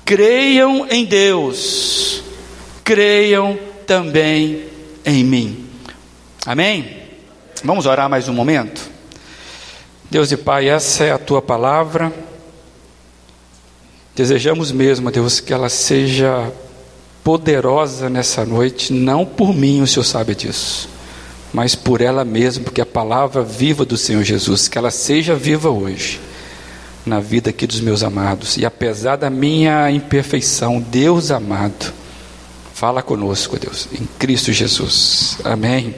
creiam 0.04 0.84
em 0.90 1.04
Deus, 1.04 2.24
creiam 2.82 3.56
também 3.86 4.64
em 5.06 5.22
mim. 5.22 5.64
Amém? 6.44 6.96
Vamos 7.62 7.86
orar 7.86 8.10
mais 8.10 8.28
um 8.28 8.34
momento? 8.34 8.90
Deus 10.10 10.32
e 10.32 10.36
Pai, 10.36 10.68
essa 10.68 11.04
é 11.04 11.12
a 11.12 11.18
tua 11.18 11.40
palavra. 11.40 12.29
Desejamos 14.14 14.72
mesmo, 14.72 15.10
Deus, 15.10 15.40
que 15.40 15.52
ela 15.52 15.68
seja 15.68 16.52
poderosa 17.22 18.08
nessa 18.08 18.44
noite, 18.44 18.92
não 18.92 19.24
por 19.24 19.54
mim, 19.54 19.82
o 19.82 19.86
Senhor 19.86 20.04
sabe 20.04 20.34
disso, 20.34 20.88
mas 21.52 21.74
por 21.74 22.00
ela 22.00 22.24
mesma, 22.24 22.64
porque 22.64 22.80
a 22.80 22.86
palavra 22.86 23.42
viva 23.42 23.84
do 23.84 23.96
Senhor 23.96 24.22
Jesus, 24.24 24.68
que 24.68 24.78
ela 24.78 24.90
seja 24.90 25.34
viva 25.34 25.70
hoje, 25.70 26.20
na 27.04 27.20
vida 27.20 27.50
aqui 27.50 27.66
dos 27.66 27.80
meus 27.80 28.02
amados, 28.02 28.56
e 28.56 28.64
apesar 28.64 29.16
da 29.16 29.30
minha 29.30 29.90
imperfeição, 29.90 30.80
Deus 30.80 31.30
amado, 31.30 31.92
fala 32.74 33.02
conosco, 33.02 33.58
Deus, 33.58 33.88
em 33.92 34.08
Cristo 34.18 34.52
Jesus, 34.52 35.38
amém. 35.44 35.94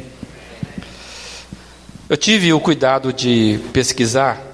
Eu 2.08 2.16
tive 2.16 2.52
o 2.52 2.60
cuidado 2.60 3.12
de 3.12 3.58
pesquisar 3.72 4.51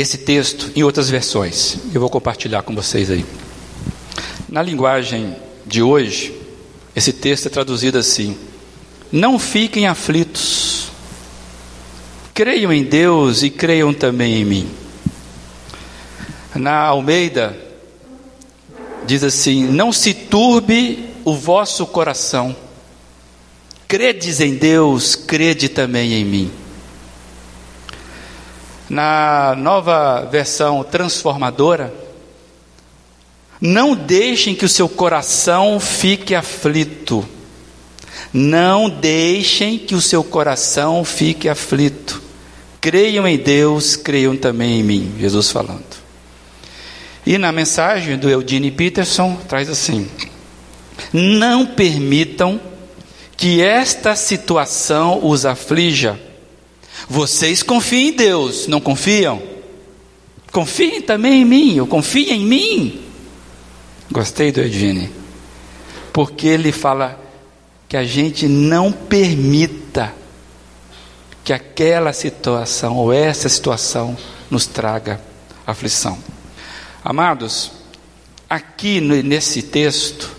esse 0.00 0.16
texto 0.16 0.72
em 0.74 0.82
outras 0.82 1.10
versões, 1.10 1.76
eu 1.92 2.00
vou 2.00 2.08
compartilhar 2.08 2.62
com 2.62 2.74
vocês 2.74 3.10
aí. 3.10 3.24
Na 4.48 4.62
linguagem 4.62 5.36
de 5.66 5.82
hoje, 5.82 6.34
esse 6.96 7.12
texto 7.12 7.46
é 7.46 7.50
traduzido 7.50 7.98
assim: 7.98 8.36
Não 9.12 9.38
fiquem 9.38 9.86
aflitos, 9.86 10.88
creiam 12.32 12.72
em 12.72 12.82
Deus 12.82 13.42
e 13.42 13.50
creiam 13.50 13.92
também 13.92 14.40
em 14.40 14.44
mim. 14.44 14.70
Na 16.54 16.78
Almeida, 16.86 17.56
diz 19.06 19.22
assim: 19.22 19.64
Não 19.64 19.92
se 19.92 20.14
turbe 20.14 21.10
o 21.26 21.34
vosso 21.34 21.86
coração, 21.86 22.56
credes 23.86 24.40
em 24.40 24.54
Deus, 24.54 25.14
crede 25.14 25.68
também 25.68 26.14
em 26.14 26.24
mim. 26.24 26.59
Na 28.90 29.54
nova 29.56 30.28
versão 30.30 30.82
transformadora, 30.82 31.94
não 33.60 33.94
deixem 33.94 34.52
que 34.52 34.64
o 34.64 34.68
seu 34.68 34.88
coração 34.88 35.78
fique 35.78 36.34
aflito. 36.34 37.24
Não 38.32 38.90
deixem 38.90 39.78
que 39.78 39.94
o 39.94 40.00
seu 40.00 40.24
coração 40.24 41.04
fique 41.04 41.48
aflito. 41.48 42.20
Creiam 42.80 43.28
em 43.28 43.38
Deus, 43.38 43.94
creiam 43.94 44.36
também 44.36 44.80
em 44.80 44.82
mim. 44.82 45.14
Jesus 45.20 45.52
falando. 45.52 45.84
E 47.24 47.38
na 47.38 47.52
mensagem 47.52 48.18
do 48.18 48.28
Eudine 48.28 48.72
Peterson, 48.72 49.36
traz 49.46 49.70
assim: 49.70 50.08
Não 51.12 51.64
permitam 51.64 52.60
que 53.36 53.62
esta 53.62 54.16
situação 54.16 55.24
os 55.24 55.46
aflija. 55.46 56.18
Vocês 57.08 57.62
confiem 57.62 58.08
em 58.08 58.12
Deus, 58.12 58.66
não 58.66 58.80
confiam? 58.80 59.42
Confiem 60.52 61.00
também 61.00 61.42
em 61.42 61.44
mim, 61.44 61.76
eu 61.76 61.86
confio 61.86 62.32
em 62.32 62.44
mim. 62.44 63.00
Gostei 64.10 64.50
do 64.50 64.60
Edwine, 64.60 65.10
porque 66.12 66.48
ele 66.48 66.72
fala 66.72 67.18
que 67.88 67.96
a 67.96 68.04
gente 68.04 68.48
não 68.48 68.90
permita 68.90 70.12
que 71.44 71.52
aquela 71.52 72.12
situação 72.12 72.96
ou 72.96 73.12
essa 73.12 73.48
situação 73.48 74.16
nos 74.50 74.66
traga 74.66 75.20
aflição. 75.66 76.18
Amados, 77.04 77.72
aqui 78.48 79.00
nesse 79.00 79.62
texto, 79.62 80.36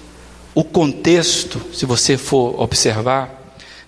o 0.54 0.64
contexto, 0.64 1.62
se 1.74 1.86
você 1.86 2.18
for 2.18 2.60
observar, 2.62 3.41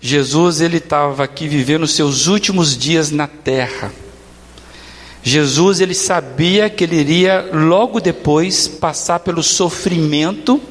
Jesus 0.06 0.60
ele 0.60 0.80
estava 0.80 1.24
aqui 1.24 1.48
vivendo 1.48 1.84
os 1.84 1.96
seus 1.96 2.28
últimos 2.28 2.78
dias 2.78 3.10
na 3.10 3.26
terra. 3.26 3.90
Jesus 5.24 5.80
ele 5.80 5.94
sabia 5.94 6.70
que 6.70 6.84
ele 6.84 6.98
iria 6.98 7.50
logo 7.54 8.02
depois 8.02 8.68
passar 8.68 9.22
pelo 9.22 9.42
sofrimento 9.42 10.62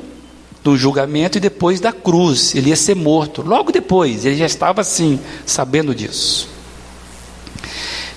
do 0.62 0.76
julgamento 0.76 1.38
e 1.38 1.40
depois 1.40 1.80
da 1.80 1.94
cruz, 1.94 2.54
ele 2.54 2.68
ia 2.68 2.76
ser 2.76 2.94
morto. 2.94 3.40
Logo 3.40 3.72
depois, 3.72 4.26
ele 4.26 4.36
já 4.36 4.44
estava 4.44 4.82
assim, 4.82 5.18
sabendo 5.46 5.94
disso. 5.94 6.46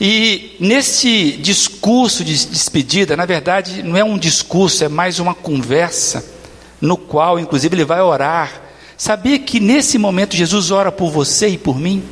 E 0.02 0.58
nesse 0.60 1.32
discurso 1.32 2.26
de 2.26 2.34
despedida, 2.48 3.16
na 3.16 3.26
verdade, 3.26 3.82
não 3.82 3.96
é 3.96 4.04
um 4.04 4.18
discurso, 4.18 4.84
é 4.84 4.90
mais 4.90 5.18
uma 5.18 5.34
conversa, 5.34 6.26
no 6.82 6.98
qual, 6.98 7.40
inclusive, 7.40 7.74
ele 7.74 7.86
vai 7.86 8.02
orar. 8.02 8.65
Sabia 8.98 9.38
que 9.40 9.60
nesse 9.60 9.98
momento 9.98 10.36
Jesus 10.36 10.72
ora 10.72 10.92
por 10.92 11.12
você 11.12 11.50
e 11.50 11.58
por 11.58 11.78
mim? 11.78 12.04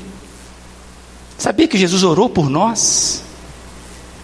Sabia 1.38 1.68
que 1.68 1.78
Jesus 1.78 2.04
orou 2.04 2.30
por 2.30 2.50
nós? 2.50 3.24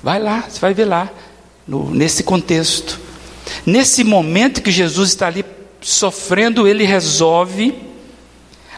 Vai 0.03 0.19
lá, 0.19 0.45
você 0.47 0.59
vai 0.59 0.73
ver 0.73 0.85
lá, 0.85 1.09
no, 1.67 1.89
nesse 1.93 2.23
contexto. 2.23 2.99
Nesse 3.65 4.03
momento 4.03 4.61
que 4.61 4.71
Jesus 4.71 5.09
está 5.09 5.27
ali 5.27 5.43
sofrendo, 5.81 6.67
ele 6.67 6.85
resolve 6.85 7.75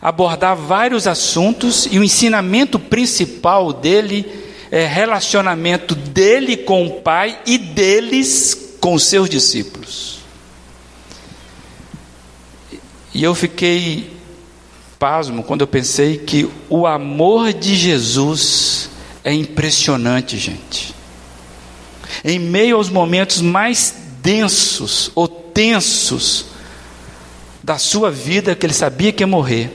abordar 0.01 0.55
vários 0.55 1.05
assuntos 1.05 1.87
e 1.91 1.99
o 1.99 2.03
ensinamento 2.03 2.79
principal 2.79 3.71
dele 3.71 4.25
é 4.71 4.85
relacionamento 4.87 5.93
dele 5.93 6.57
com 6.57 6.87
o 6.87 7.01
Pai 7.01 7.39
e 7.45 7.57
deles 7.57 8.77
com 8.79 8.93
os 8.95 9.03
seus 9.03 9.29
discípulos. 9.29 10.20
E 13.13 13.23
eu 13.23 13.35
fiquei 13.35 14.11
pasmo 14.97 15.43
quando 15.43 15.61
eu 15.61 15.67
pensei 15.67 16.17
que 16.17 16.49
o 16.69 16.85
amor 16.85 17.53
de 17.53 17.75
Jesus 17.75 18.89
é 19.23 19.33
impressionante, 19.33 20.37
gente 20.37 21.01
em 22.23 22.39
meio 22.39 22.75
aos 22.75 22.89
momentos 22.89 23.41
mais 23.41 23.95
densos 24.21 25.11
ou 25.15 25.27
tensos 25.27 26.45
da 27.63 27.77
sua 27.77 28.11
vida, 28.11 28.55
que 28.55 28.65
ele 28.65 28.73
sabia 28.73 29.11
que 29.11 29.23
ia 29.23 29.27
morrer, 29.27 29.71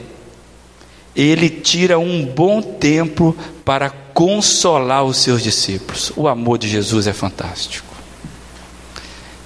ele 1.14 1.48
tira 1.48 1.98
um 1.98 2.24
bom 2.24 2.60
tempo 2.60 3.36
para 3.64 3.90
consolar 3.90 5.04
os 5.04 5.18
seus 5.18 5.42
discípulos. 5.42 6.12
O 6.16 6.28
amor 6.28 6.58
de 6.58 6.68
Jesus 6.68 7.06
é 7.06 7.12
fantástico. 7.12 7.94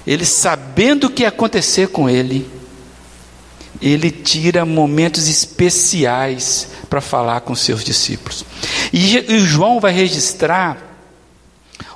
Ele 0.05 0.25
sabendo 0.25 1.05
o 1.05 1.09
que 1.09 1.21
ia 1.21 1.29
acontecer 1.29 1.89
com 1.89 2.09
ele, 2.09 2.49
ele 3.81 4.11
tira 4.11 4.65
momentos 4.65 5.27
especiais 5.27 6.69
para 6.89 7.01
falar 7.01 7.41
com 7.41 7.55
seus 7.55 7.83
discípulos. 7.83 8.45
E, 8.93 9.17
e 9.17 9.39
João 9.39 9.79
vai 9.79 9.91
registrar 9.91 10.77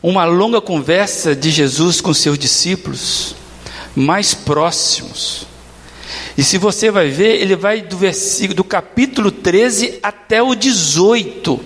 uma 0.01 0.25
longa 0.25 0.59
conversa 0.59 1.35
de 1.35 1.51
Jesus 1.51 2.01
com 2.01 2.13
seus 2.13 2.39
discípulos 2.39 3.35
mais 3.95 4.33
próximos. 4.33 5.47
E 6.37 6.43
se 6.43 6.57
você 6.57 6.91
vai 6.91 7.09
ver, 7.09 7.41
ele 7.41 7.55
vai 7.55 7.81
do 7.81 7.97
versículo 7.97 8.55
do 8.55 8.63
capítulo 8.63 9.31
13 9.31 9.99
até 10.03 10.43
o 10.43 10.53
18, 10.53 11.59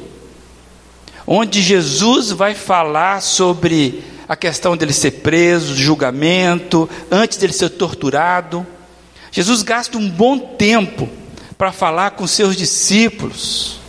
onde 1.26 1.62
Jesus 1.62 2.32
vai 2.32 2.54
falar 2.54 3.22
sobre 3.22 4.04
a 4.28 4.36
questão 4.36 4.78
dele 4.78 4.94
ser 4.94 5.12
preso, 5.12 5.76
julgamento, 5.76 6.88
antes 7.10 7.38
dele 7.38 7.52
ser 7.54 7.70
torturado. 7.70 8.66
Jesus 9.32 9.64
gasta 9.64 9.98
um 9.98 10.10
bom 10.10 10.40
tempo 10.40 11.10
para 11.58 11.72
falar 11.72 12.12
com 12.12 12.26
seus 12.26 12.56
discípulos. 12.56 13.80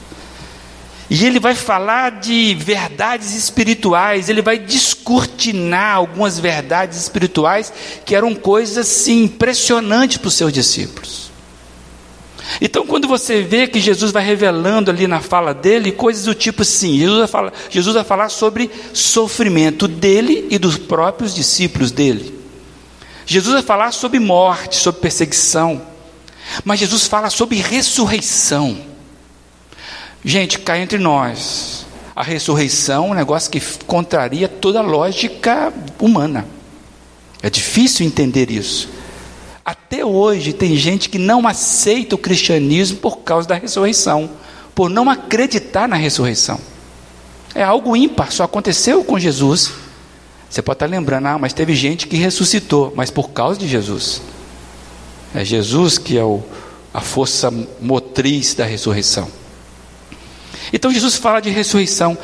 E 1.10 1.26
ele 1.26 1.40
vai 1.40 1.56
falar 1.56 2.20
de 2.20 2.54
verdades 2.54 3.34
espirituais, 3.34 4.28
ele 4.28 4.40
vai 4.40 4.58
descortinar 4.58 5.96
algumas 5.96 6.38
verdades 6.38 7.00
espirituais 7.00 7.72
que 8.04 8.14
eram 8.14 8.32
coisas 8.32 8.78
assim 8.78 9.24
impressionantes 9.24 10.18
para 10.18 10.28
os 10.28 10.34
seus 10.34 10.52
discípulos. 10.52 11.30
Então, 12.60 12.86
quando 12.86 13.08
você 13.08 13.42
vê 13.42 13.66
que 13.66 13.80
Jesus 13.80 14.12
vai 14.12 14.24
revelando 14.24 14.90
ali 14.90 15.06
na 15.06 15.20
fala 15.20 15.52
dele 15.52 15.92
coisas 15.92 16.24
do 16.24 16.34
tipo 16.34 16.62
assim, 16.62 16.98
Jesus 16.98 17.18
vai 17.18 17.28
falar, 17.28 17.52
Jesus 17.68 17.94
vai 17.94 18.04
falar 18.04 18.28
sobre 18.28 18.70
sofrimento 18.92 19.86
dele 19.88 20.46
e 20.50 20.58
dos 20.58 20.76
próprios 20.76 21.34
discípulos 21.34 21.90
dele. 21.90 22.39
Jesus 23.30 23.54
vai 23.54 23.62
falar 23.62 23.92
sobre 23.92 24.18
morte, 24.18 24.74
sobre 24.74 25.02
perseguição. 25.02 25.80
Mas 26.64 26.80
Jesus 26.80 27.06
fala 27.06 27.30
sobre 27.30 27.58
ressurreição. 27.58 28.76
Gente, 30.24 30.58
cá 30.58 30.76
entre 30.76 30.98
nós, 30.98 31.86
a 32.16 32.24
ressurreição 32.24 33.06
é 33.06 33.10
um 33.10 33.14
negócio 33.14 33.48
que 33.48 33.60
contraria 33.86 34.48
toda 34.48 34.80
a 34.80 34.82
lógica 34.82 35.72
humana. 36.00 36.44
É 37.40 37.48
difícil 37.48 38.04
entender 38.04 38.50
isso. 38.50 38.88
Até 39.64 40.04
hoje 40.04 40.52
tem 40.52 40.74
gente 40.74 41.08
que 41.08 41.16
não 41.16 41.46
aceita 41.46 42.16
o 42.16 42.18
cristianismo 42.18 42.96
por 42.96 43.18
causa 43.18 43.46
da 43.46 43.54
ressurreição, 43.54 44.28
por 44.74 44.90
não 44.90 45.08
acreditar 45.08 45.86
na 45.86 45.94
ressurreição. 45.94 46.60
É 47.54 47.62
algo 47.62 47.96
ímpar, 47.96 48.32
só 48.32 48.42
aconteceu 48.42 49.04
com 49.04 49.20
Jesus. 49.20 49.70
Você 50.50 50.60
pode 50.60 50.76
estar 50.76 50.86
lembrando, 50.86 51.26
ah, 51.26 51.38
mas 51.38 51.52
teve 51.52 51.76
gente 51.76 52.08
que 52.08 52.16
ressuscitou, 52.16 52.92
mas 52.96 53.08
por 53.08 53.30
causa 53.30 53.58
de 53.58 53.68
Jesus. 53.68 54.20
É 55.32 55.44
Jesus 55.44 55.96
que 55.96 56.18
é 56.18 56.24
o, 56.24 56.42
a 56.92 57.00
força 57.00 57.52
motriz 57.80 58.52
da 58.52 58.64
ressurreição. 58.64 59.28
Então 60.72 60.92
Jesus 60.92 61.14
fala 61.14 61.40
de 61.40 61.50
ressurreição. 61.50 62.18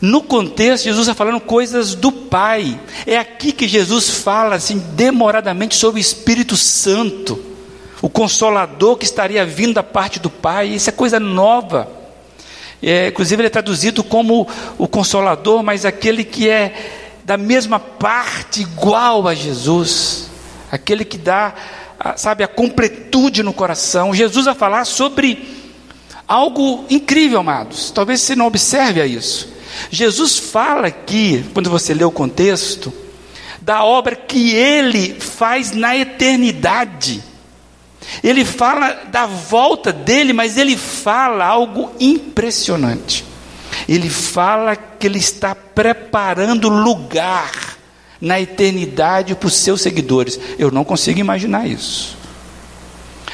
No 0.00 0.22
contexto, 0.22 0.84
Jesus 0.84 1.06
está 1.06 1.14
falando 1.14 1.40
coisas 1.40 1.94
do 1.94 2.10
Pai. 2.10 2.80
É 3.06 3.16
aqui 3.16 3.52
que 3.52 3.68
Jesus 3.68 4.10
fala 4.10 4.56
assim 4.56 4.78
demoradamente 4.94 5.76
sobre 5.76 6.00
o 6.00 6.02
Espírito 6.02 6.56
Santo, 6.56 7.40
o 8.02 8.08
consolador 8.08 8.96
que 8.96 9.04
estaria 9.04 9.46
vindo 9.46 9.74
da 9.74 9.84
parte 9.84 10.18
do 10.18 10.30
Pai. 10.30 10.68
Isso 10.68 10.88
é 10.88 10.92
coisa 10.92 11.20
nova. 11.20 11.90
É, 12.80 13.08
inclusive, 13.08 13.40
ele 13.40 13.48
é 13.48 13.50
traduzido 13.50 14.04
como 14.04 14.46
o 14.76 14.86
consolador, 14.86 15.64
mas 15.64 15.84
aquele 15.84 16.24
que 16.24 16.48
é 16.48 16.97
da 17.28 17.36
mesma 17.36 17.78
parte, 17.78 18.62
igual 18.62 19.28
a 19.28 19.34
Jesus, 19.34 20.30
aquele 20.72 21.04
que 21.04 21.18
dá, 21.18 21.54
sabe, 22.16 22.42
a 22.42 22.48
completude 22.48 23.42
no 23.42 23.52
coração. 23.52 24.14
Jesus 24.14 24.46
vai 24.46 24.54
falar 24.54 24.86
sobre 24.86 25.46
algo 26.26 26.86
incrível, 26.88 27.40
amados. 27.40 27.90
Talvez 27.90 28.22
você 28.22 28.34
não 28.34 28.46
observe 28.46 29.02
a 29.02 29.06
isso. 29.06 29.46
Jesus 29.90 30.38
fala 30.38 30.86
aqui, 30.86 31.44
quando 31.52 31.68
você 31.68 31.92
lê 31.92 32.02
o 32.02 32.10
contexto, 32.10 32.90
da 33.60 33.84
obra 33.84 34.16
que 34.16 34.54
ele 34.54 35.20
faz 35.20 35.72
na 35.72 35.94
eternidade. 35.94 37.22
Ele 38.24 38.42
fala 38.42 39.02
da 39.10 39.26
volta 39.26 39.92
dele, 39.92 40.32
mas 40.32 40.56
ele 40.56 40.78
fala 40.78 41.44
algo 41.44 41.90
impressionante. 42.00 43.22
Ele 43.88 44.10
fala 44.10 44.76
que 44.76 45.06
ele 45.06 45.18
está 45.18 45.54
preparando 45.54 46.68
lugar 46.68 47.78
na 48.20 48.40
eternidade 48.40 49.34
para 49.34 49.46
os 49.46 49.54
seus 49.54 49.80
seguidores. 49.80 50.38
Eu 50.58 50.70
não 50.70 50.84
consigo 50.84 51.18
imaginar 51.18 51.66
isso. 51.66 52.16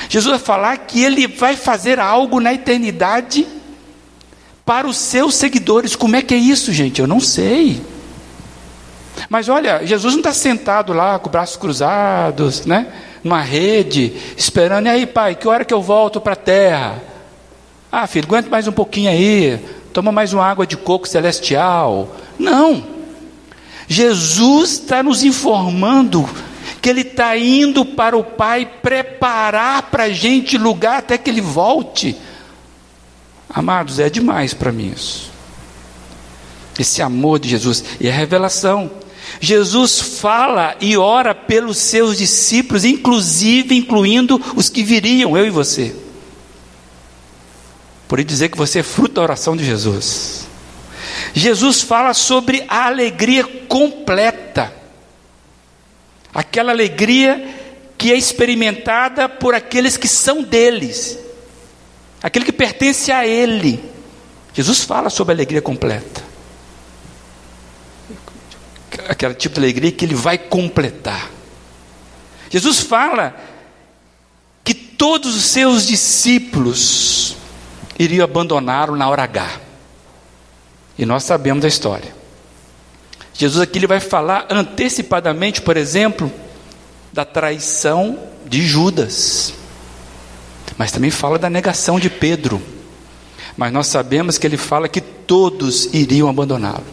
Jesus 0.08 0.30
vai 0.30 0.38
falar 0.38 0.76
que 0.78 1.02
ele 1.02 1.26
vai 1.26 1.56
fazer 1.56 1.98
algo 1.98 2.40
na 2.40 2.52
eternidade 2.52 3.46
para 4.64 4.86
os 4.86 4.96
seus 4.96 5.34
seguidores. 5.34 5.96
Como 5.96 6.16
é 6.16 6.22
que 6.22 6.34
é 6.34 6.38
isso, 6.38 6.72
gente? 6.72 7.00
Eu 7.00 7.06
não 7.06 7.20
sei. 7.20 7.82
Mas 9.28 9.48
olha, 9.48 9.84
Jesus 9.84 10.14
não 10.14 10.20
está 10.20 10.32
sentado 10.32 10.92
lá 10.92 11.18
com 11.18 11.30
braços 11.30 11.56
cruzados, 11.56 12.66
né? 12.66 12.86
Numa 13.22 13.40
rede, 13.40 14.12
esperando, 14.36 14.86
e 14.86 14.90
aí, 14.90 15.06
pai, 15.06 15.34
que 15.34 15.48
hora 15.48 15.64
que 15.64 15.72
eu 15.72 15.80
volto 15.80 16.20
para 16.20 16.34
a 16.34 16.36
terra? 16.36 17.02
Ah, 17.90 18.06
filho, 18.06 18.26
aguenta 18.26 18.50
mais 18.50 18.68
um 18.68 18.72
pouquinho 18.72 19.10
aí, 19.10 19.58
toma 19.94 20.10
mais 20.10 20.32
uma 20.32 20.44
água 20.44 20.66
de 20.66 20.76
coco 20.76 21.08
celestial. 21.08 22.16
Não. 22.36 22.84
Jesus 23.86 24.72
está 24.72 25.04
nos 25.04 25.22
informando 25.22 26.28
que 26.82 26.90
Ele 26.90 27.02
está 27.02 27.36
indo 27.38 27.84
para 27.84 28.16
o 28.16 28.24
Pai 28.24 28.68
preparar 28.82 29.82
para 29.84 30.04
a 30.04 30.10
gente 30.10 30.58
lugar 30.58 30.98
até 30.98 31.16
que 31.16 31.30
Ele 31.30 31.40
volte. 31.40 32.16
Amados, 33.48 34.00
é 34.00 34.10
demais 34.10 34.52
para 34.52 34.72
mim 34.72 34.92
isso. 34.94 35.30
Esse 36.76 37.00
amor 37.00 37.38
de 37.38 37.48
Jesus 37.48 37.84
e 38.00 38.08
a 38.08 38.12
revelação. 38.12 38.90
Jesus 39.40 40.00
fala 40.00 40.74
e 40.80 40.96
ora 40.96 41.36
pelos 41.36 41.78
seus 41.78 42.18
discípulos, 42.18 42.84
inclusive 42.84 43.76
incluindo 43.76 44.42
os 44.56 44.68
que 44.68 44.82
viriam, 44.82 45.38
eu 45.38 45.46
e 45.46 45.50
você. 45.50 45.94
Por 48.08 48.22
dizer 48.22 48.48
que 48.48 48.58
você 48.58 48.80
é 48.80 48.82
fruto 48.82 49.14
da 49.14 49.22
oração 49.22 49.56
de 49.56 49.64
Jesus. 49.64 50.46
Jesus 51.32 51.82
fala 51.82 52.14
sobre 52.14 52.64
a 52.68 52.86
alegria 52.86 53.44
completa. 53.68 54.72
Aquela 56.32 56.72
alegria 56.72 57.54
que 57.96 58.12
é 58.12 58.16
experimentada 58.16 59.28
por 59.28 59.54
aqueles 59.54 59.96
que 59.96 60.08
são 60.08 60.42
deles 60.42 61.24
aquele 62.24 62.46
que 62.46 62.52
pertence 62.52 63.12
a 63.12 63.26
Ele. 63.26 63.84
Jesus 64.54 64.82
fala 64.82 65.10
sobre 65.10 65.32
a 65.32 65.36
alegria 65.36 65.60
completa. 65.60 66.24
Aquele 69.06 69.34
tipo 69.34 69.56
de 69.56 69.60
alegria 69.60 69.92
que 69.92 70.06
Ele 70.06 70.14
vai 70.14 70.38
completar. 70.38 71.30
Jesus 72.48 72.80
fala 72.80 73.38
que 74.64 74.72
todos 74.72 75.36
os 75.36 75.44
seus 75.44 75.86
discípulos 75.86 77.36
iriam 77.98 78.24
abandoná-lo 78.24 78.96
na 78.96 79.08
hora 79.08 79.24
H. 79.24 79.60
E 80.98 81.04
nós 81.04 81.24
sabemos 81.24 81.62
da 81.62 81.68
história. 81.68 82.14
Jesus 83.32 83.60
aqui 83.60 83.78
ele 83.78 83.86
vai 83.86 84.00
falar 84.00 84.46
antecipadamente, 84.50 85.60
por 85.60 85.76
exemplo, 85.76 86.30
da 87.12 87.24
traição 87.24 88.18
de 88.46 88.66
Judas 88.66 89.54
mas 90.76 90.90
também 90.90 91.10
fala 91.10 91.38
da 91.38 91.48
negação 91.48 91.98
de 91.98 92.10
Pedro. 92.10 92.60
Mas 93.56 93.72
nós 93.72 93.86
sabemos 93.86 94.38
que 94.38 94.46
ele 94.46 94.56
fala 94.56 94.88
que 94.88 95.00
todos 95.00 95.88
iriam 95.92 96.28
abandoná-lo. 96.28 96.84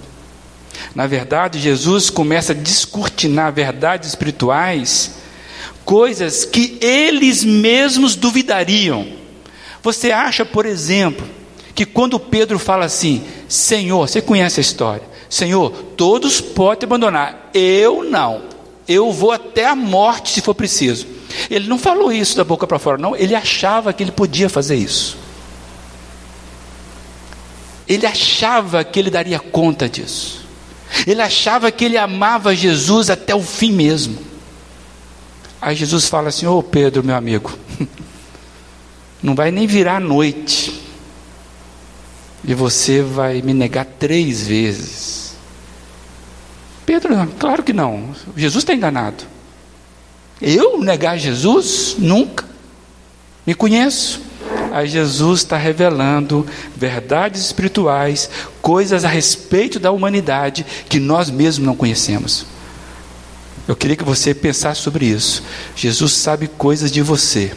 Na 0.93 1.07
verdade, 1.07 1.59
Jesus 1.59 2.09
começa 2.09 2.53
a 2.53 2.55
descortinar 2.55 3.51
verdades 3.51 4.09
espirituais, 4.09 5.15
coisas 5.83 6.45
que 6.45 6.77
eles 6.81 7.43
mesmos 7.43 8.15
duvidariam. 8.15 9.07
Você 9.81 10.11
acha, 10.11 10.45
por 10.45 10.65
exemplo, 10.65 11.27
que 11.73 11.85
quando 11.85 12.19
Pedro 12.19 12.59
fala 12.59 12.85
assim: 12.85 13.23
Senhor, 13.47 14.07
você 14.07 14.21
conhece 14.21 14.59
a 14.59 14.61
história? 14.61 15.03
Senhor, 15.29 15.71
todos 15.95 16.41
podem 16.41 16.85
abandonar, 16.85 17.49
eu 17.53 18.03
não, 18.03 18.43
eu 18.87 19.11
vou 19.11 19.31
até 19.31 19.65
a 19.65 19.75
morte 19.75 20.31
se 20.31 20.41
for 20.41 20.53
preciso. 20.53 21.07
Ele 21.49 21.67
não 21.67 21.77
falou 21.77 22.11
isso 22.11 22.35
da 22.35 22.43
boca 22.43 22.67
para 22.67 22.77
fora, 22.77 22.97
não. 22.97 23.15
Ele 23.15 23.33
achava 23.33 23.93
que 23.93 24.03
ele 24.03 24.11
podia 24.11 24.49
fazer 24.49 24.75
isso. 24.75 25.17
Ele 27.87 28.05
achava 28.05 28.83
que 28.83 28.99
ele 28.99 29.09
daria 29.09 29.39
conta 29.39 29.87
disso. 29.87 30.45
Ele 31.07 31.21
achava 31.21 31.71
que 31.71 31.85
ele 31.85 31.97
amava 31.97 32.55
Jesus 32.55 33.09
até 33.09 33.33
o 33.33 33.41
fim 33.41 33.71
mesmo. 33.71 34.17
Aí 35.61 35.75
Jesus 35.75 36.07
fala 36.07 36.29
assim: 36.29 36.45
Ô 36.45 36.57
oh, 36.57 36.63
Pedro, 36.63 37.03
meu 37.03 37.15
amigo, 37.15 37.57
não 39.21 39.35
vai 39.35 39.51
nem 39.51 39.67
virar 39.67 39.99
noite, 39.99 40.81
e 42.43 42.53
você 42.53 43.01
vai 43.01 43.41
me 43.41 43.53
negar 43.53 43.85
três 43.85 44.47
vezes. 44.47 45.35
Pedro, 46.85 47.15
claro 47.39 47.61
que 47.61 47.71
não, 47.71 48.15
Jesus 48.35 48.63
está 48.63 48.73
enganado. 48.73 49.23
Eu 50.41 50.81
negar 50.81 51.17
Jesus? 51.19 51.95
Nunca. 51.99 52.45
Me 53.45 53.53
conheço. 53.53 54.21
Aí 54.71 54.87
Jesus 54.87 55.41
está 55.41 55.55
revelando 55.55 56.47
verdades 56.75 57.41
espirituais, 57.41 58.29
coisas 58.61 59.05
a 59.05 59.07
respeito 59.07 59.79
da 59.79 59.91
humanidade 59.91 60.65
que 60.89 60.99
nós 60.99 61.29
mesmos 61.29 61.67
não 61.67 61.75
conhecemos. 61.75 62.45
Eu 63.67 63.75
queria 63.75 63.95
que 63.95 64.03
você 64.03 64.33
pensasse 64.33 64.81
sobre 64.81 65.05
isso. 65.05 65.43
Jesus 65.75 66.13
sabe 66.13 66.47
coisas 66.47 66.91
de 66.91 67.01
você 67.01 67.51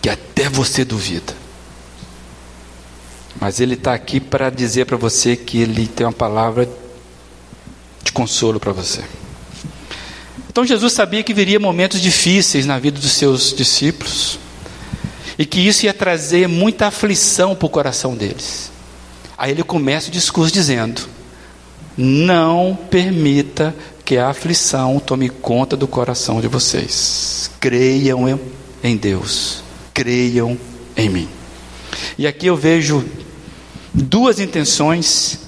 que 0.00 0.08
até 0.08 0.48
você 0.48 0.84
duvida. 0.84 1.34
Mas 3.40 3.60
Ele 3.60 3.74
está 3.74 3.94
aqui 3.94 4.20
para 4.20 4.50
dizer 4.50 4.86
para 4.86 4.96
você 4.96 5.36
que 5.36 5.58
Ele 5.58 5.86
tem 5.86 6.06
uma 6.06 6.12
palavra 6.12 6.68
de 8.02 8.12
consolo 8.12 8.58
para 8.58 8.72
você. 8.72 9.02
Então 10.48 10.64
Jesus 10.64 10.92
sabia 10.92 11.22
que 11.22 11.32
viria 11.32 11.60
momentos 11.60 12.00
difíceis 12.00 12.66
na 12.66 12.78
vida 12.78 12.98
dos 12.98 13.12
seus 13.12 13.52
discípulos 13.52 14.38
e 15.38 15.46
que 15.46 15.60
isso 15.60 15.86
ia 15.86 15.94
trazer 15.94 16.48
muita 16.48 16.88
aflição 16.88 17.54
para 17.54 17.66
o 17.66 17.70
coração 17.70 18.16
deles. 18.16 18.72
Aí 19.36 19.52
ele 19.52 19.62
começa 19.62 20.08
o 20.08 20.12
discurso 20.12 20.52
dizendo: 20.52 21.02
Não 21.96 22.76
permita 22.90 23.72
que 24.04 24.16
a 24.16 24.30
aflição 24.30 24.98
tome 24.98 25.28
conta 25.28 25.76
do 25.76 25.86
coração 25.86 26.40
de 26.40 26.48
vocês. 26.48 27.50
Creiam 27.60 28.40
em 28.82 28.96
Deus, 28.96 29.62
creiam 29.98 30.56
em 30.96 31.08
mim. 31.08 31.28
E 32.16 32.24
aqui 32.24 32.46
eu 32.46 32.56
vejo 32.56 33.04
duas 33.92 34.38
intenções 34.38 35.40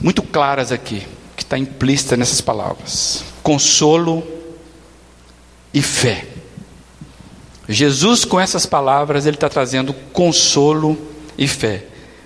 muito 0.00 0.20
claras 0.20 0.72
aqui, 0.72 1.06
que 1.36 1.44
está 1.44 1.56
implícita 1.56 2.16
nessas 2.16 2.40
palavras 2.40 3.22
consolo 3.40 4.26
e 5.72 5.80
fé. 5.80 6.26
Jesus, 7.68 8.24
com 8.24 8.40
essas 8.40 8.66
palavras, 8.66 9.26
ele 9.26 9.36
está 9.36 9.48
trazendo 9.48 9.92
consolo 10.12 10.98
e 11.38 11.46
fé. 11.46 11.84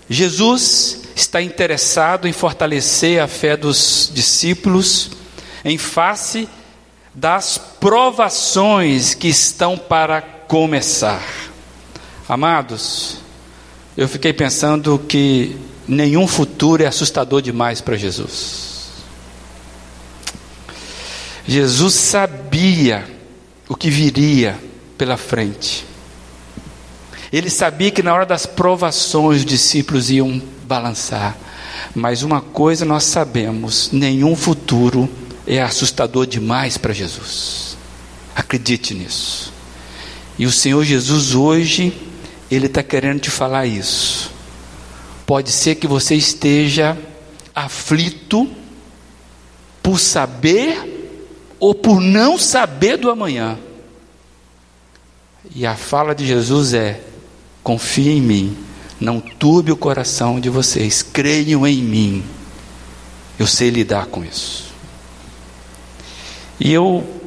Jesus 0.09 1.03
está 1.15 1.43
interessado 1.43 2.27
em 2.27 2.33
fortalecer 2.33 3.21
a 3.21 3.29
fé 3.29 3.59
dos 3.59 4.11
discípulos 4.15 5.11
em 5.65 5.77
face 5.77 6.49
das 7.15 7.59
provações 7.59 9.13
que 9.13 9.29
estão 9.29 9.77
para 9.77 10.38
começar. 10.49 11.23
Amados, 12.27 13.19
eu 13.95 14.09
fiquei 14.09 14.33
pensando 14.33 14.99
que 14.99 15.55
nenhum 15.87 16.27
futuro 16.27 16.83
é 16.83 16.87
assustador 16.87 17.43
demais 17.43 17.83
para 17.83 17.97
Jesus. 17.97 18.89
Jesus 21.47 21.95
sabia 21.95 23.07
o 23.69 23.77
que 23.77 23.91
viria 23.91 24.59
pela 24.97 25.17
frente. 25.17 25.87
Ele 27.31 27.51
sabia 27.51 27.91
que 27.91 28.03
na 28.03 28.15
hora 28.15 28.25
das 28.25 28.47
provações 28.47 29.41
os 29.41 29.45
discípulos 29.45 30.11
iam 30.11 30.43
balançar. 30.65 31.37
Mas 31.95 32.23
uma 32.23 32.41
coisa 32.41 32.85
nós 32.85 33.05
sabemos: 33.05 33.91
nenhum 33.93 34.35
futuro 34.35 35.09
é 35.47 35.61
assustador 35.63 36.27
demais 36.27 36.79
para 36.79 36.95
Jesus. 36.95 37.77
Acredite 38.35 38.95
nisso. 38.95 39.58
E 40.39 40.47
o 40.47 40.53
Senhor 40.53 40.85
Jesus 40.85 41.35
hoje, 41.35 41.93
Ele 42.51 42.67
está 42.67 42.83
querendo 42.83 43.21
te 43.21 43.31
falar 43.31 43.67
isso. 43.67 44.31
Pode 45.27 45.51
ser 45.51 45.75
que 45.75 45.87
você 45.87 46.15
esteja 46.15 46.97
aflito 47.55 48.49
por 49.83 49.99
saber 49.99 51.17
ou 51.59 51.75
por 51.75 52.01
não 52.01 52.39
saber 52.39 52.97
do 52.97 53.11
amanhã. 53.11 53.59
E 55.55 55.67
a 55.67 55.75
fala 55.75 56.15
de 56.15 56.27
Jesus 56.27 56.73
é: 56.73 57.01
confie 57.63 58.11
em 58.11 58.21
mim, 58.21 58.57
não 59.01 59.21
turbe 59.21 59.73
o 59.73 59.77
coração 59.77 60.39
de 60.39 60.49
vocês, 60.49 61.03
creiam 61.03 61.67
em 61.67 61.83
mim. 61.83 62.25
Eu 63.39 63.47
sei 63.47 63.71
lidar 63.71 64.07
com 64.07 64.25
isso. 64.25 64.69
E 66.61 66.73
eu 66.73 67.18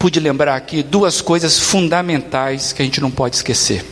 pude 0.00 0.18
lembrar 0.18 0.56
aqui 0.56 0.82
duas 0.82 1.20
coisas 1.20 1.58
fundamentais 1.58 2.72
que 2.72 2.80
a 2.80 2.84
gente 2.86 3.02
não 3.02 3.10
pode 3.10 3.36
esquecer. 3.36 3.84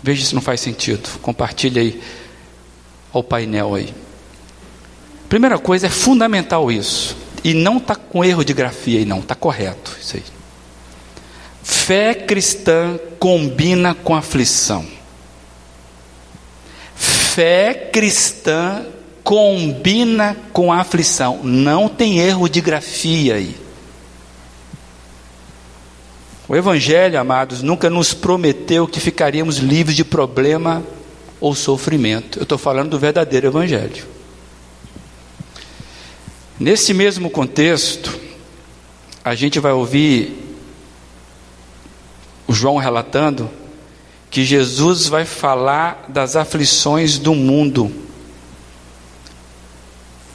Veja 0.00 0.24
se 0.24 0.32
não 0.36 0.40
faz 0.40 0.60
sentido. 0.60 1.18
Compartilhe 1.20 1.80
aí 1.80 2.02
ao 3.12 3.24
painel 3.24 3.74
aí. 3.74 3.92
Primeira 5.28 5.58
coisa 5.58 5.88
é 5.88 5.90
fundamental 5.90 6.70
isso. 6.70 7.16
E 7.42 7.52
não 7.52 7.78
está 7.78 7.96
com 7.96 8.24
erro 8.24 8.44
de 8.44 8.54
grafia 8.54 9.00
aí, 9.00 9.04
não, 9.04 9.18
está 9.18 9.34
correto 9.34 9.96
isso 10.00 10.16
aí. 10.16 10.22
Fé 11.60 12.14
cristã 12.14 12.96
combina 13.18 13.94
com 13.94 14.14
aflição. 14.14 14.86
Fé 16.94 17.74
cristã 17.92 18.86
combina 19.24 20.36
com 20.52 20.72
aflição. 20.72 21.40
Não 21.42 21.88
tem 21.88 22.20
erro 22.20 22.48
de 22.48 22.60
grafia 22.60 23.34
aí. 23.34 23.65
O 26.48 26.54
Evangelho, 26.54 27.18
amados, 27.18 27.60
nunca 27.60 27.90
nos 27.90 28.14
prometeu 28.14 28.86
que 28.86 29.00
ficaríamos 29.00 29.56
livres 29.56 29.96
de 29.96 30.04
problema 30.04 30.82
ou 31.40 31.56
sofrimento. 31.56 32.38
Eu 32.38 32.44
estou 32.44 32.56
falando 32.56 32.90
do 32.90 32.98
verdadeiro 33.00 33.48
Evangelho. 33.48 34.06
Nesse 36.58 36.94
mesmo 36.94 37.28
contexto, 37.28 38.16
a 39.24 39.34
gente 39.34 39.58
vai 39.58 39.72
ouvir 39.72 40.40
o 42.46 42.52
João 42.52 42.76
relatando 42.76 43.50
que 44.30 44.44
Jesus 44.44 45.08
vai 45.08 45.24
falar 45.24 46.06
das 46.08 46.36
aflições 46.36 47.18
do 47.18 47.34
mundo. 47.34 47.92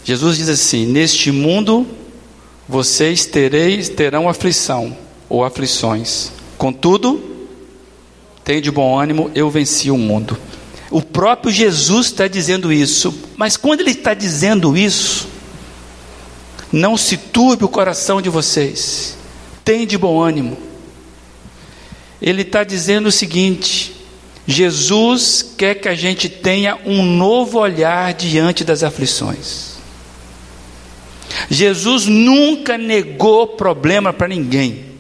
Jesus 0.04 0.36
diz 0.36 0.50
assim: 0.50 0.86
Neste 0.86 1.32
mundo 1.32 1.88
vocês 2.68 3.26
tereis, 3.26 3.88
terão 3.88 4.28
aflição 4.28 4.96
ou 5.32 5.44
aflições. 5.44 6.32
Contudo, 6.58 7.22
tenha 8.44 8.62
de 8.62 8.70
bom 8.70 9.00
ânimo, 9.00 9.32
eu 9.34 9.50
venci 9.50 9.90
o 9.90 9.98
mundo. 9.98 10.38
O 10.90 11.02
próprio 11.02 11.52
Jesus 11.52 12.08
está 12.08 12.28
dizendo 12.28 12.72
isso, 12.72 13.14
mas 13.38 13.56
quando 13.56 13.82
ele 13.82 13.92
está 13.92 14.14
dizendo 14.14 14.76
isso, 14.76 15.28
não 16.72 16.98
se 16.98 17.18
turbe 17.18 17.64
o 17.64 17.70
coração 17.70 18.22
de 18.22 18.30
vocês, 18.30 19.18
tem 19.64 19.88
de 19.88 19.98
bom 19.98 20.22
ânimo 20.22 20.72
ele 22.22 22.44
está 22.44 22.64
dizendo 22.64 23.08
o 23.08 23.12
seguinte: 23.12 23.96
Jesus 24.46 25.54
quer 25.58 25.76
que 25.76 25.90
a 25.90 25.96
gente 25.96 26.30
tenha 26.30 26.78
um 26.86 27.04
novo 27.04 27.58
olhar 27.58 28.14
diante 28.14 28.64
das 28.64 28.84
aflições. 28.84 29.72
Jesus 31.50 32.06
nunca 32.06 32.78
negou 32.78 33.48
problema 33.48 34.14
para 34.14 34.28
ninguém. 34.28 34.91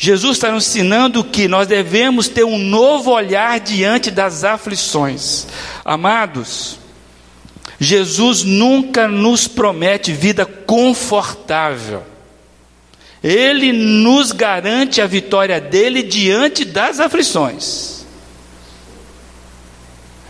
Jesus 0.00 0.36
está 0.36 0.52
nos 0.52 0.64
ensinando 0.64 1.24
que 1.24 1.48
nós 1.48 1.66
devemos 1.66 2.28
ter 2.28 2.44
um 2.44 2.56
novo 2.56 3.10
olhar 3.10 3.58
diante 3.58 4.12
das 4.12 4.44
aflições. 4.44 5.48
Amados, 5.84 6.78
Jesus 7.80 8.44
nunca 8.44 9.08
nos 9.08 9.48
promete 9.48 10.12
vida 10.12 10.46
confortável. 10.46 12.04
Ele 13.20 13.72
nos 13.72 14.30
garante 14.30 15.00
a 15.00 15.06
vitória 15.06 15.60
dele 15.60 16.04
diante 16.04 16.64
das 16.64 17.00
aflições. 17.00 18.06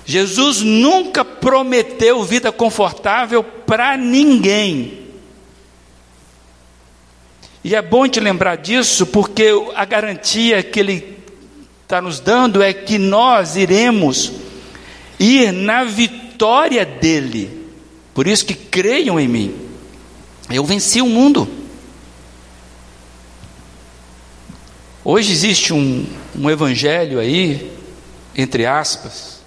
Jesus 0.07 0.63
nunca 0.63 1.23
prometeu 1.23 2.25
vida 2.25 2.51
confortável 2.51 3.45
para 3.45 3.99
ninguém. 3.99 4.98
E 7.65 7.75
é 7.75 7.83
bom 7.83 8.09
te 8.09 8.21
lembrar 8.21 8.57
disso, 8.57 9.07
porque 9.07 9.51
a 9.75 9.85
garantia 9.85 10.63
que 10.63 10.81
Ele 10.81 11.19
está 11.83 12.01
nos 12.01 12.21
dando 12.21 12.63
é 12.63 12.73
que 12.73 12.99
nós 12.99 13.57
iremos 13.57 14.33
ir 15.19 15.53
na 15.53 15.85
vitória 15.85 16.85
dEle. 16.85 17.67
Por 18.15 18.27
isso 18.27 18.45
que 18.45 18.55
creiam 18.55 19.19
em 19.19 19.27
mim. 19.27 19.55
Eu 20.51 20.65
venci 20.65 21.01
o 21.03 21.07
mundo. 21.07 21.49
Hoje 25.05 25.33
existe 25.33 25.73
um, 25.73 26.07
um 26.37 26.51
evangelho 26.51 27.19
aí, 27.19 27.73
entre 28.37 28.67
aspas, 28.67 29.41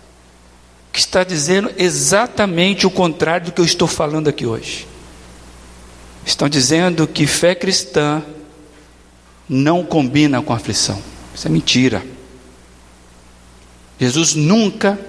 que 0.91 0.99
está 0.99 1.23
dizendo 1.23 1.71
exatamente 1.77 2.87
o 2.87 2.91
contrário 2.91 3.47
do 3.47 3.51
que 3.51 3.61
eu 3.61 3.65
estou 3.65 3.87
falando 3.87 4.27
aqui 4.27 4.45
hoje. 4.45 4.87
Estão 6.25 6.47
dizendo 6.47 7.07
que 7.07 7.25
fé 7.25 7.55
cristã 7.55 8.23
não 9.49 9.83
combina 9.83 10.41
com 10.41 10.53
aflição. 10.53 11.01
Isso 11.33 11.47
é 11.47 11.51
mentira. 11.51 12.03
Jesus 13.99 14.33
nunca 14.33 14.99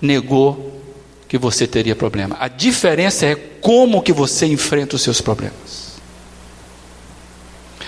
negou 0.00 0.82
que 1.28 1.38
você 1.38 1.66
teria 1.66 1.96
problema. 1.96 2.36
A 2.38 2.48
diferença 2.48 3.24
é 3.24 3.34
como 3.34 4.02
que 4.02 4.12
você 4.12 4.46
enfrenta 4.46 4.96
os 4.96 5.02
seus 5.02 5.20
problemas. 5.20 5.92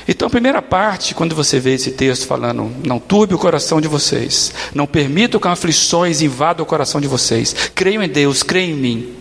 Então, 0.06 0.28
a 0.28 0.30
primeira 0.30 0.60
parte, 0.60 1.14
quando 1.14 1.34
você 1.34 1.58
vê 1.58 1.74
esse 1.74 1.90
texto 1.90 2.26
falando, 2.26 2.70
não 2.84 2.98
turbe 2.98 3.34
o 3.34 3.38
coração 3.38 3.80
de 3.80 3.88
vocês, 3.88 4.52
não 4.74 4.86
permita 4.86 5.38
que 5.40 5.48
aflições 5.48 6.20
invadam 6.20 6.62
o 6.62 6.66
coração 6.66 7.00
de 7.00 7.08
vocês, 7.08 7.54
creiam 7.74 8.02
em 8.02 8.08
Deus, 8.08 8.42
creiam 8.42 8.70
em 8.70 8.80
mim, 8.80 9.14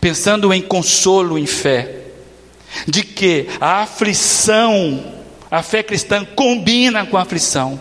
pensando 0.00 0.52
em 0.52 0.60
consolo, 0.60 1.38
em 1.38 1.46
fé, 1.46 2.07
de 2.86 3.02
que 3.02 3.48
a 3.60 3.82
aflição, 3.82 5.14
a 5.50 5.62
fé 5.62 5.82
cristã 5.82 6.24
combina 6.24 7.06
com 7.06 7.16
a 7.16 7.22
aflição, 7.22 7.80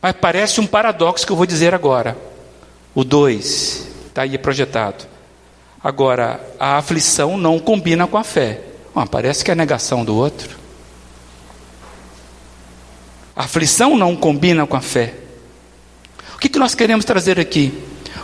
mas 0.00 0.14
parece 0.20 0.60
um 0.60 0.66
paradoxo 0.66 1.26
que 1.26 1.32
eu 1.32 1.36
vou 1.36 1.46
dizer 1.46 1.74
agora. 1.74 2.16
O 2.94 3.04
2 3.04 3.86
está 4.08 4.22
aí 4.22 4.36
projetado. 4.38 5.04
Agora, 5.82 6.40
a 6.58 6.76
aflição 6.76 7.36
não 7.36 7.58
combina 7.58 8.06
com 8.06 8.16
a 8.16 8.24
fé. 8.24 8.62
Ah, 8.94 9.06
parece 9.06 9.44
que 9.44 9.50
é 9.50 9.52
a 9.52 9.56
negação 9.56 10.04
do 10.04 10.16
outro. 10.16 10.58
A 13.36 13.44
aflição 13.44 13.96
não 13.96 14.16
combina 14.16 14.66
com 14.66 14.76
a 14.76 14.80
fé. 14.80 15.14
O 16.34 16.38
que, 16.38 16.48
que 16.48 16.58
nós 16.58 16.74
queremos 16.74 17.04
trazer 17.04 17.38
aqui? 17.38 17.72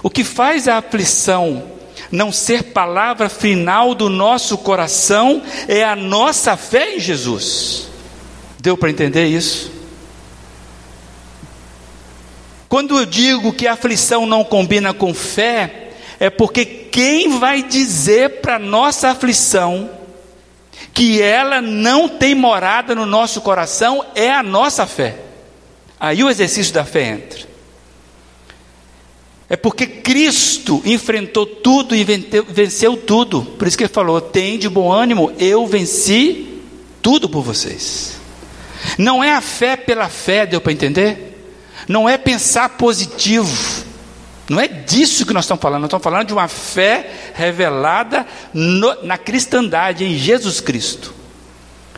O 0.03 0.11
que 0.11 0.25
faz 0.25 0.67
a 0.67 0.79
aflição 0.79 1.74
não 2.11 2.33
ser 2.33 2.73
palavra 2.73 3.29
final 3.29 3.95
do 3.95 4.09
nosso 4.09 4.59
coração 4.59 5.43
é 5.69 5.85
a 5.85 5.97
nossa 5.97 6.57
fé 6.57 6.97
em 6.97 7.01
Jesus. 7.01 7.89
Deu 8.61 8.77
para 8.77 8.91
entender 8.91 9.27
isso? 9.27 9.73
Quando 12.69 12.99
eu 12.99 13.07
digo 13.07 13.53
que 13.53 13.67
a 13.67 13.75
aflição 13.75 14.27
não 14.27 14.43
combina 14.43 14.93
com 14.93 15.15
fé, 15.15 15.91
é 16.19 16.29
porque 16.29 16.65
quem 16.65 17.39
vai 17.39 17.63
dizer 17.63 18.41
para 18.41 18.59
nossa 18.59 19.11
aflição 19.11 19.91
que 20.93 21.21
ela 21.21 21.61
não 21.61 22.09
tem 22.09 22.35
morada 22.35 22.95
no 22.95 23.05
nosso 23.05 23.41
coração 23.41 24.05
é 24.15 24.31
a 24.31 24.43
nossa 24.43 24.87
fé. 24.87 25.19
Aí 25.99 26.23
o 26.23 26.31
exercício 26.31 26.73
da 26.73 26.85
fé 26.85 27.09
entra. 27.09 27.54
É 29.49 29.57
porque 29.57 29.87
Cristo 29.87 30.81
enfrentou 30.85 31.45
tudo 31.45 31.95
e 31.95 32.03
venceu 32.05 32.97
tudo. 32.97 33.43
Por 33.43 33.69
isso 33.69 33.77
que 33.77 33.85
ele 33.85 33.93
falou: 33.93 34.21
tem 34.21 34.59
de 34.59 34.69
bom 34.69 34.91
ânimo, 34.91 35.33
eu 35.39 35.67
venci 35.67 36.63
tudo 37.03 37.29
por 37.29 37.43
vocês. 37.43 38.15
Não 38.99 39.23
é 39.23 39.33
a 39.33 39.41
fé 39.41 39.77
pela 39.77 40.09
fé, 40.09 40.47
deu 40.47 40.61
para 40.61 40.73
entender? 40.73 41.47
Não 41.89 42.09
é 42.09 42.17
pensar 42.17 42.71
positivo. 42.71 43.85
Não 44.49 44.61
é 44.61 44.69
disso 44.69 45.25
que 45.25 45.33
nós 45.33 45.45
estamos 45.45 45.63
falando, 45.63 45.83
nós 45.83 45.89
estamos 45.89 46.05
falando 46.05 46.27
de 46.27 46.33
uma 46.35 46.49
fé 46.49 47.11
revelada 47.35 48.27
no, 48.53 49.03
na 49.03 49.17
cristandade, 49.17 50.05
em 50.05 50.19
Jesus 50.19 50.61
Cristo. 50.61 51.15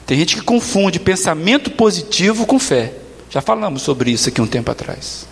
Tem 0.06 0.16
gente 0.16 0.36
que 0.36 0.42
confunde 0.42 1.00
pensamento 1.00 1.70
positivo 1.72 2.46
com 2.46 2.58
fé. 2.58 2.92
Já 3.28 3.40
falamos 3.40 3.82
sobre 3.82 4.12
isso 4.12 4.28
aqui 4.28 4.40
um 4.40 4.46
tempo 4.46 4.70
atrás. 4.70 5.26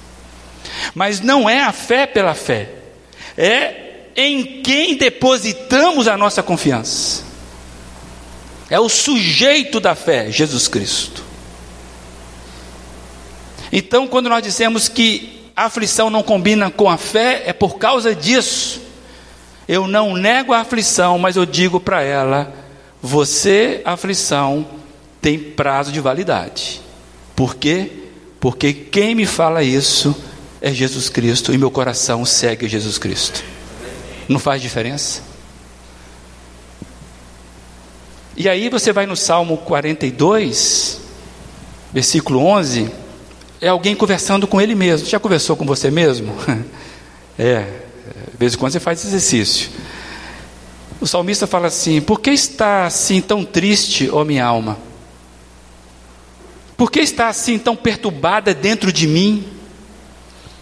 Mas 0.94 1.20
não 1.20 1.48
é 1.48 1.60
a 1.62 1.72
fé 1.72 2.06
pela 2.06 2.34
fé, 2.34 2.68
é 3.36 3.84
em 4.16 4.62
quem 4.62 4.96
depositamos 4.96 6.06
a 6.08 6.16
nossa 6.16 6.42
confiança. 6.42 7.24
É 8.70 8.78
o 8.80 8.88
sujeito 8.88 9.78
da 9.80 9.94
fé, 9.94 10.30
Jesus 10.30 10.68
Cristo. 10.68 11.22
Então, 13.72 14.06
quando 14.06 14.28
nós 14.28 14.42
dizemos 14.42 14.88
que 14.88 15.50
a 15.56 15.66
aflição 15.66 16.10
não 16.10 16.22
combina 16.22 16.70
com 16.70 16.88
a 16.88 16.96
fé, 16.96 17.42
é 17.46 17.52
por 17.52 17.76
causa 17.76 18.14
disso. 18.14 18.80
Eu 19.66 19.86
não 19.86 20.14
nego 20.14 20.52
a 20.52 20.60
aflição, 20.60 21.18
mas 21.18 21.36
eu 21.36 21.44
digo 21.46 21.80
para 21.80 22.02
ela: 22.02 22.52
você, 23.02 23.82
aflição, 23.84 24.66
tem 25.20 25.38
prazo 25.38 25.90
de 25.90 26.00
validade. 26.00 26.80
Por 27.34 27.56
quê? 27.56 27.90
Porque 28.38 28.72
quem 28.72 29.14
me 29.14 29.26
fala 29.26 29.62
isso 29.62 30.14
é 30.64 30.72
Jesus 30.72 31.10
Cristo 31.10 31.52
e 31.52 31.58
meu 31.58 31.70
coração 31.70 32.24
segue 32.24 32.66
Jesus 32.66 32.96
Cristo. 32.96 33.44
Não 34.26 34.38
faz 34.38 34.62
diferença? 34.62 35.20
E 38.34 38.48
aí 38.48 38.70
você 38.70 38.90
vai 38.90 39.04
no 39.04 39.14
Salmo 39.14 39.58
42, 39.58 41.00
versículo 41.92 42.40
11 42.46 42.90
é 43.60 43.68
alguém 43.68 43.94
conversando 43.94 44.46
com 44.46 44.58
ele 44.58 44.74
mesmo. 44.74 45.06
Já 45.06 45.20
conversou 45.20 45.54
com 45.54 45.66
você 45.66 45.90
mesmo? 45.90 46.34
é, 47.38 47.60
de 48.30 48.38
vez 48.38 48.54
em 48.54 48.56
quando 48.56 48.72
você 48.72 48.80
faz 48.80 49.00
esse 49.00 49.08
exercício. 49.08 49.70
O 50.98 51.06
salmista 51.06 51.46
fala 51.46 51.66
assim: 51.66 52.00
Por 52.00 52.20
que 52.20 52.30
está 52.30 52.86
assim 52.86 53.20
tão 53.20 53.44
triste, 53.44 54.08
ó 54.10 54.24
minha 54.24 54.46
alma? 54.46 54.78
Por 56.74 56.90
que 56.90 57.00
está 57.00 57.28
assim 57.28 57.58
tão 57.58 57.76
perturbada 57.76 58.54
dentro 58.54 58.90
de 58.90 59.06
mim? 59.06 59.54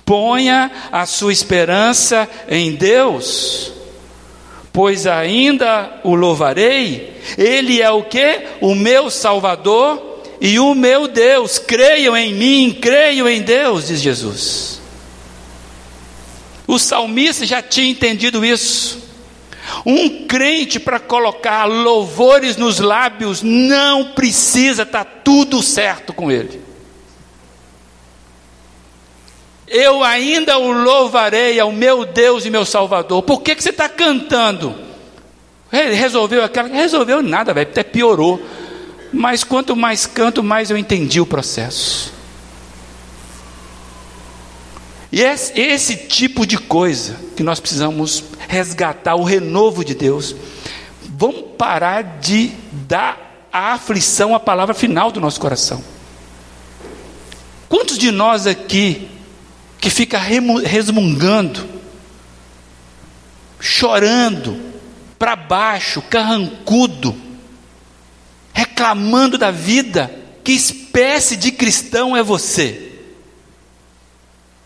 Ponha 0.05 0.71
a 0.91 1.07
sua 1.07 1.33
esperança 1.33 2.29
em 2.49 2.75
Deus, 2.75 3.73
pois 4.73 5.07
ainda 5.07 6.01
o 6.03 6.15
louvarei. 6.15 7.17
Ele 7.39 7.81
é 7.81 7.91
o 7.91 8.03
que? 8.03 8.41
O 8.61 8.75
meu 8.75 9.11
Salvador 9.11 10.23
e 10.41 10.59
o 10.59 10.75
meu 10.75 11.07
Deus, 11.07 11.59
creiam 11.59 12.17
em 12.17 12.35
mim, 12.35 12.79
creiam 12.81 13.29
em 13.29 13.43
Deus, 13.43 13.87
diz 13.87 14.01
Jesus. 14.01 14.81
O 16.67 16.79
salmista 16.79 17.47
já 17.47 17.63
tinha 17.63 17.91
entendido 17.91 18.45
isso. 18.45 19.01
Um 19.87 20.27
crente 20.27 20.81
para 20.81 20.99
colocar 20.99 21.67
louvores 21.67 22.57
nos 22.57 22.81
lábios 22.81 23.43
não 23.43 24.13
precisa 24.13 24.83
estar 24.83 25.05
tá 25.05 25.11
tudo 25.25 25.63
certo 25.63 26.13
com 26.13 26.31
ele. 26.31 26.72
Eu 29.73 30.05
ainda 30.05 30.59
o 30.59 30.71
louvarei 30.71 31.59
ao 31.59 31.73
meu 31.73 32.05
Deus 32.05 32.45
e 32.45 32.51
meu 32.51 32.63
Salvador. 32.67 33.23
Por 33.23 33.41
que, 33.41 33.55
que 33.55 33.63
você 33.63 33.71
está 33.71 33.89
cantando? 33.89 34.75
Resolveu 35.71 36.45
aquela? 36.45 36.69
Resolveu 36.69 37.23
nada, 37.23 37.55
velho, 37.55 37.71
até 37.71 37.83
piorou. 37.83 38.39
Mas 39.11 39.43
quanto 39.43 39.75
mais 39.75 40.05
canto, 40.05 40.43
mais 40.43 40.71
eu 40.71 40.77
entendi 40.77 41.23
o 41.23 41.27
processo. 41.27 42.13
E 45.11 45.25
é 45.25 45.35
esse 45.55 45.97
tipo 45.97 46.47
de 46.47 46.59
coisa 46.59 47.17
que 47.35 47.43
nós 47.43 47.59
precisamos 47.59 48.25
resgatar 48.47 49.15
o 49.15 49.25
renovo 49.25 49.83
de 49.83 49.95
Deus. 49.95 50.37
Vamos 51.17 51.45
parar 51.57 52.19
de 52.21 52.53
dar 52.73 53.49
a 53.51 53.73
aflição 53.73 54.35
a 54.35 54.41
palavra 54.41 54.75
final 54.75 55.11
do 55.11 55.19
nosso 55.19 55.41
coração. 55.41 55.83
Quantos 57.71 57.97
de 57.97 58.11
nós 58.11 58.47
aqui 58.47 59.09
que 59.83 59.91
fica 59.91 60.17
resmungando, 60.17 61.69
chorando, 63.59 64.57
para 65.19 65.35
baixo, 65.35 66.01
carrancudo, 66.01 67.17
reclamando 68.55 69.37
da 69.37 69.51
vida, 69.51 70.09
que 70.45 70.53
espécie 70.53 71.37
de 71.37 71.51
cristão 71.51 72.17
é 72.17 72.23
você? 72.23 72.93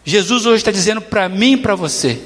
Jesus 0.05 0.45
hoje 0.45 0.59
está 0.59 0.71
dizendo 0.71 1.01
para 1.01 1.31
mim 1.31 1.55
e 1.55 1.57
para 1.57 1.75
você: 1.75 2.21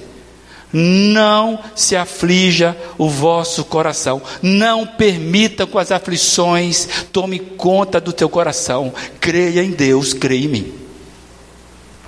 não 0.72 1.60
se 1.76 1.94
aflija 1.94 2.76
o 2.98 3.08
vosso 3.08 3.64
coração, 3.64 4.20
não 4.42 4.84
permita 4.84 5.64
que 5.64 5.78
as 5.78 5.92
aflições 5.92 6.88
tome 7.12 7.38
conta 7.38 8.00
do 8.00 8.12
teu 8.12 8.28
coração. 8.28 8.92
Creia 9.20 9.62
em 9.62 9.70
Deus, 9.70 10.12
creia 10.12 10.44
em 10.44 10.48
mim. 10.48 10.89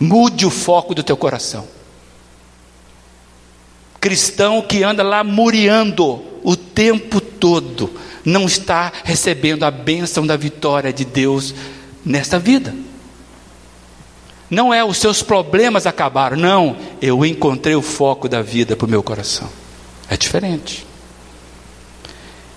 Mude 0.01 0.47
o 0.47 0.51
foco 0.51 0.95
do 0.95 1.03
teu 1.03 1.17
coração. 1.17 1.67
Cristão 4.01 4.63
que 4.63 4.83
anda 4.83 5.03
lá 5.03 5.23
muriando 5.23 6.23
o 6.43 6.57
tempo 6.57 7.21
todo, 7.21 7.91
não 8.25 8.47
está 8.47 8.93
recebendo 9.05 9.65
a 9.65 9.71
bênção 9.71 10.27
da 10.27 10.37
vitória 10.37 10.93
de 10.93 11.05
Deus 11.05 11.55
nesta 12.05 12.39
vida. 12.39 12.75
Não 14.51 14.75
é 14.75 14.85
os 14.85 14.99
seus 14.99 15.23
problemas 15.23 15.87
acabaram, 15.87 16.37
não, 16.37 16.77
eu 17.01 17.25
encontrei 17.25 17.75
o 17.75 17.81
foco 17.81 18.29
da 18.29 18.43
vida 18.43 18.77
para 18.77 18.87
o 18.87 18.91
meu 18.91 19.03
coração. 19.03 19.49
É 20.11 20.17
diferente. 20.17 20.87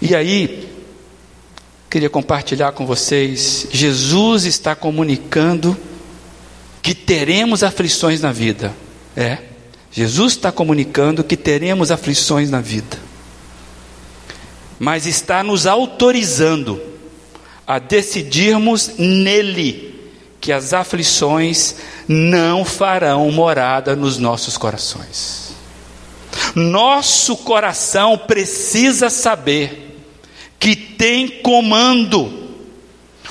E 0.01 0.13
aí, 0.13 0.69
queria 1.89 2.09
compartilhar 2.09 2.73
com 2.73 2.85
vocês: 2.85 3.67
Jesus 3.71 4.43
está 4.43 4.75
comunicando 4.75 5.77
que 6.85 6.93
teremos 6.93 7.63
aflições 7.63 8.21
na 8.21 8.31
vida. 8.31 8.71
É, 9.17 9.39
Jesus 9.91 10.33
está 10.33 10.51
comunicando 10.51 11.23
que 11.23 11.35
teremos 11.35 11.89
aflições 11.89 12.49
na 12.49 12.61
vida 12.61 13.05
mas 14.79 15.05
está 15.05 15.43
nos 15.43 15.65
autorizando 15.65 16.81
a 17.65 17.79
decidirmos 17.79 18.91
nele 18.97 19.93
que 20.39 20.51
as 20.51 20.73
aflições 20.73 21.77
não 22.07 22.63
farão 22.63 23.31
morada 23.31 23.95
nos 23.95 24.19
nossos 24.19 24.57
corações. 24.57 25.55
Nosso 26.53 27.37
coração 27.37 28.17
precisa 28.17 29.09
saber 29.09 30.03
que 30.59 30.75
tem 30.75 31.27
comando. 31.41 32.44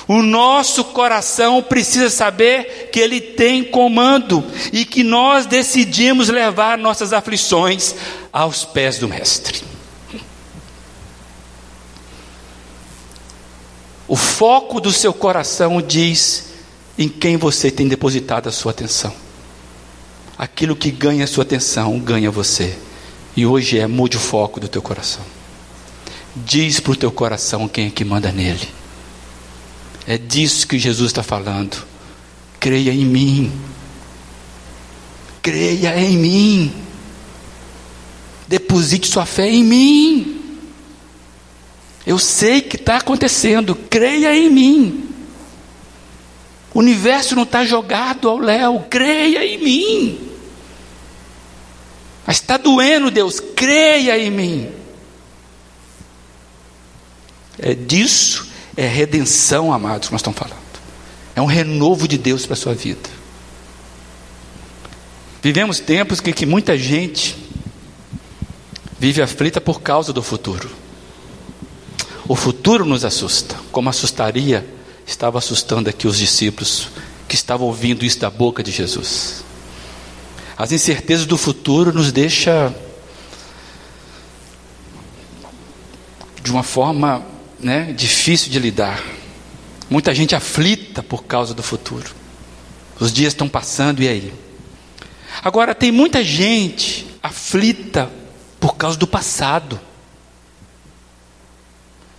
O 0.07 0.21
nosso 0.21 0.83
coração 0.85 1.63
precisa 1.63 2.09
saber 2.09 2.89
que 2.91 2.99
ele 2.99 3.19
tem 3.19 3.63
comando 3.63 4.43
e 4.71 4.85
que 4.85 5.03
nós 5.03 5.45
decidimos 5.47 6.29
levar 6.29 6.77
nossas 6.77 7.11
aflições 7.11 7.95
aos 8.31 8.63
pés 8.63 8.99
do 8.99 9.07
Mestre. 9.07 9.63
O 14.07 14.15
foco 14.15 14.79
do 14.79 14.91
seu 14.91 15.11
coração 15.11 15.81
diz 15.81 16.49
em 16.97 17.09
quem 17.09 17.37
você 17.37 17.71
tem 17.71 17.87
depositado 17.87 18.47
a 18.47 18.51
sua 18.51 18.71
atenção. 18.71 19.13
Aquilo 20.37 20.75
que 20.75 20.91
ganha 20.91 21.23
a 21.23 21.27
sua 21.27 21.43
atenção 21.43 21.97
ganha 21.99 22.29
você. 22.29 22.77
E 23.35 23.45
hoje 23.45 23.79
é 23.79 23.87
mude 23.87 24.17
o 24.17 24.19
foco 24.19 24.59
do 24.59 24.67
teu 24.67 24.81
coração. 24.81 25.23
Diz 26.35 26.79
para 26.79 26.91
o 26.91 26.95
teu 26.95 27.11
coração 27.11 27.67
quem 27.67 27.87
é 27.87 27.89
que 27.89 28.05
manda 28.05 28.31
nele. 28.31 28.67
É 30.07 30.17
disso 30.17 30.67
que 30.67 30.77
Jesus 30.77 31.11
está 31.11 31.23
falando. 31.23 31.85
Creia 32.59 32.91
em 32.91 33.05
mim. 33.05 33.51
Creia 35.41 35.97
em 35.97 36.17
mim. 36.17 36.73
Deposite 38.47 39.07
sua 39.07 39.25
fé 39.25 39.49
em 39.49 39.63
mim. 39.63 40.41
Eu 42.05 42.19
sei 42.19 42.61
que 42.61 42.75
está 42.75 42.97
acontecendo, 42.97 43.75
creia 43.75 44.35
em 44.35 44.49
mim. 44.49 45.09
O 46.71 46.79
universo 46.79 47.35
não 47.35 47.43
está 47.43 47.65
jogado 47.65 48.29
ao 48.29 48.37
léu, 48.37 48.85
creia 48.89 49.43
em 49.43 49.57
mim. 49.57 50.29
Mas 52.27 52.37
está 52.37 52.57
doendo, 52.57 53.09
Deus, 53.09 53.39
creia 53.39 54.17
em 54.19 54.29
mim. 54.29 54.69
É 57.57 57.73
disso, 57.73 58.47
é 58.77 58.87
redenção, 58.87 59.71
amados, 59.71 60.07
que 60.07 60.13
nós 60.13 60.19
estamos 60.19 60.37
falando. 60.37 60.65
É 61.35 61.41
um 61.41 61.45
renovo 61.45 62.07
de 62.07 62.17
Deus 62.17 62.45
para 62.45 62.53
a 62.53 62.57
sua 62.57 62.73
vida. 62.73 63.09
Vivemos 65.41 65.79
tempos 65.79 66.19
que, 66.19 66.33
que 66.33 66.45
muita 66.45 66.77
gente 66.77 67.37
vive 68.99 69.21
aflita 69.21 69.61
por 69.61 69.81
causa 69.81 70.11
do 70.11 70.23
futuro. 70.23 70.69
O 72.27 72.35
futuro 72.35 72.85
nos 72.85 73.05
assusta, 73.05 73.55
como 73.71 73.89
assustaria, 73.89 74.67
estava 75.05 75.37
assustando 75.37 75.89
aqui 75.89 76.07
os 76.07 76.17
discípulos 76.17 76.89
que 77.27 77.35
estavam 77.35 77.67
ouvindo 77.67 78.03
isso 78.03 78.19
da 78.19 78.29
boca 78.29 78.63
de 78.63 78.71
Jesus. 78.71 79.43
As 80.57 80.71
incertezas 80.71 81.25
do 81.25 81.37
futuro 81.37 81.93
nos 81.93 82.11
deixa 82.11 82.73
de 86.41 86.51
uma 86.51 86.63
forma 86.63 87.23
né, 87.59 87.93
difícil 87.93 88.51
de 88.51 88.59
lidar. 88.59 89.03
Muita 89.89 90.13
gente 90.13 90.35
aflita 90.35 91.03
por 91.03 91.25
causa 91.25 91.53
do 91.53 91.61
futuro. 91.61 92.13
Os 92.99 93.11
dias 93.11 93.33
estão 93.33 93.47
passando 93.47 94.01
e 94.01 94.07
aí? 94.07 94.33
Agora, 95.43 95.75
tem 95.75 95.91
muita 95.91 96.23
gente 96.23 97.05
aflita 97.21 98.09
por 98.59 98.75
causa 98.75 98.97
do 98.97 99.05
passado. 99.05 99.79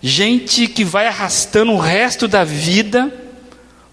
Gente 0.01 0.67
que 0.67 0.83
vai 0.83 1.07
arrastando 1.07 1.71
o 1.71 1.79
resto 1.79 2.27
da 2.27 2.43
vida 2.43 3.11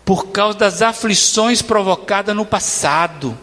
por 0.04 0.28
causa 0.28 0.58
das 0.58 0.82
aflições 0.82 1.62
provocadas 1.62 2.36
no 2.36 2.44
passado. 2.44 3.36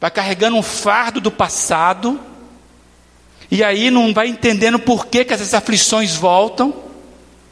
Vai 0.00 0.10
carregando 0.10 0.56
um 0.56 0.62
fardo 0.62 1.20
do 1.20 1.30
passado 1.30 2.20
e 3.50 3.62
aí 3.62 3.90
não 3.90 4.12
vai 4.12 4.28
entendendo 4.28 4.78
por 4.78 5.06
que, 5.06 5.24
que 5.24 5.32
essas 5.32 5.54
aflições 5.54 6.14
voltam. 6.14 6.74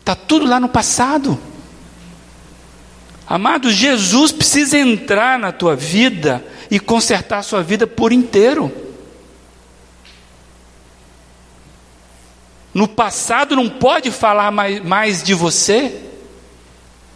Está 0.00 0.14
tudo 0.14 0.46
lá 0.46 0.58
no 0.58 0.68
passado. 0.68 1.38
Amados, 3.26 3.74
Jesus 3.74 4.32
precisa 4.32 4.78
entrar 4.78 5.38
na 5.38 5.52
tua 5.52 5.76
vida 5.76 6.44
e 6.70 6.80
consertar 6.80 7.38
a 7.38 7.42
sua 7.42 7.62
vida 7.62 7.86
por 7.86 8.12
inteiro. 8.12 8.72
No 12.74 12.88
passado 12.88 13.54
não 13.54 13.68
pode 13.68 14.10
falar 14.10 14.50
mais, 14.50 14.82
mais 14.82 15.22
de 15.22 15.34
você. 15.34 16.02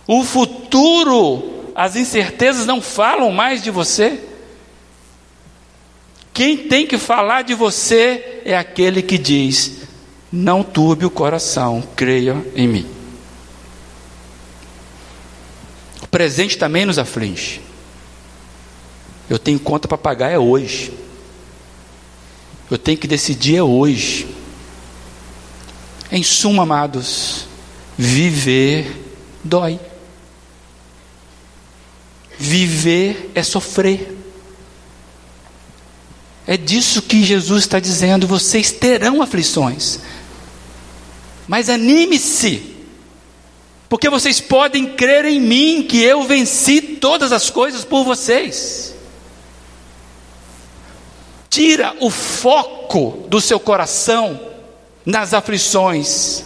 O 0.06 0.22
futuro, 0.22 1.72
as 1.74 1.96
incertezas 1.96 2.66
não 2.66 2.80
falam 2.80 3.32
mais 3.32 3.62
de 3.62 3.70
você. 3.70 4.25
Quem 6.36 6.54
tem 6.68 6.86
que 6.86 6.98
falar 6.98 7.40
de 7.40 7.54
você 7.54 8.42
é 8.44 8.54
aquele 8.54 9.00
que 9.00 9.16
diz: 9.16 9.78
Não 10.30 10.62
turbe 10.62 11.06
o 11.06 11.10
coração, 11.10 11.82
creia 11.96 12.36
em 12.54 12.68
mim. 12.68 12.86
O 16.02 16.06
presente 16.06 16.58
também 16.58 16.84
nos 16.84 16.98
aflige. 16.98 17.62
Eu 19.30 19.38
tenho 19.38 19.58
conta 19.58 19.88
para 19.88 19.96
pagar 19.96 20.28
é 20.28 20.38
hoje. 20.38 20.92
Eu 22.70 22.76
tenho 22.76 22.98
que 22.98 23.08
decidir 23.08 23.56
é 23.56 23.62
hoje. 23.62 24.28
Em 26.12 26.22
suma, 26.22 26.64
amados, 26.64 27.46
viver 27.96 28.94
dói. 29.42 29.80
Viver 32.38 33.30
é 33.34 33.42
sofrer. 33.42 34.15
É 36.46 36.56
disso 36.56 37.02
que 37.02 37.24
Jesus 37.24 37.64
está 37.64 37.80
dizendo: 37.80 38.26
vocês 38.26 38.70
terão 38.70 39.20
aflições. 39.20 40.00
Mas 41.48 41.68
anime-se, 41.68 42.74
porque 43.88 44.08
vocês 44.08 44.40
podem 44.40 44.94
crer 44.94 45.24
em 45.24 45.40
mim 45.40 45.86
que 45.88 46.02
eu 46.02 46.22
venci 46.24 46.80
todas 46.80 47.32
as 47.32 47.50
coisas 47.50 47.84
por 47.84 48.04
vocês. 48.04 48.94
Tira 51.48 51.96
o 52.00 52.10
foco 52.10 53.26
do 53.28 53.40
seu 53.40 53.58
coração 53.58 54.38
nas 55.04 55.32
aflições 55.32 56.44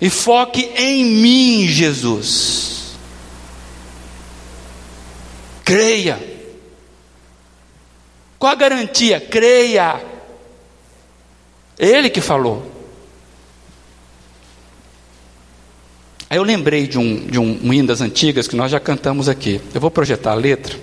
e 0.00 0.10
foque 0.10 0.70
em 0.76 1.04
mim, 1.04 1.68
Jesus. 1.68 2.94
Creia. 5.64 6.33
Qual 8.44 8.52
a 8.52 8.56
garantia? 8.56 9.18
Creia. 9.18 10.04
Ele 11.78 12.10
que 12.10 12.20
falou. 12.20 12.70
Aí 16.28 16.36
eu 16.36 16.42
lembrei 16.42 16.86
de 16.86 16.98
um, 16.98 17.26
de 17.26 17.38
um 17.38 17.72
hino 17.72 17.88
das 17.88 18.02
antigas 18.02 18.46
que 18.46 18.54
nós 18.54 18.70
já 18.70 18.78
cantamos 18.78 19.30
aqui. 19.30 19.62
Eu 19.72 19.80
vou 19.80 19.90
projetar 19.90 20.32
a 20.32 20.34
letra. 20.34 20.78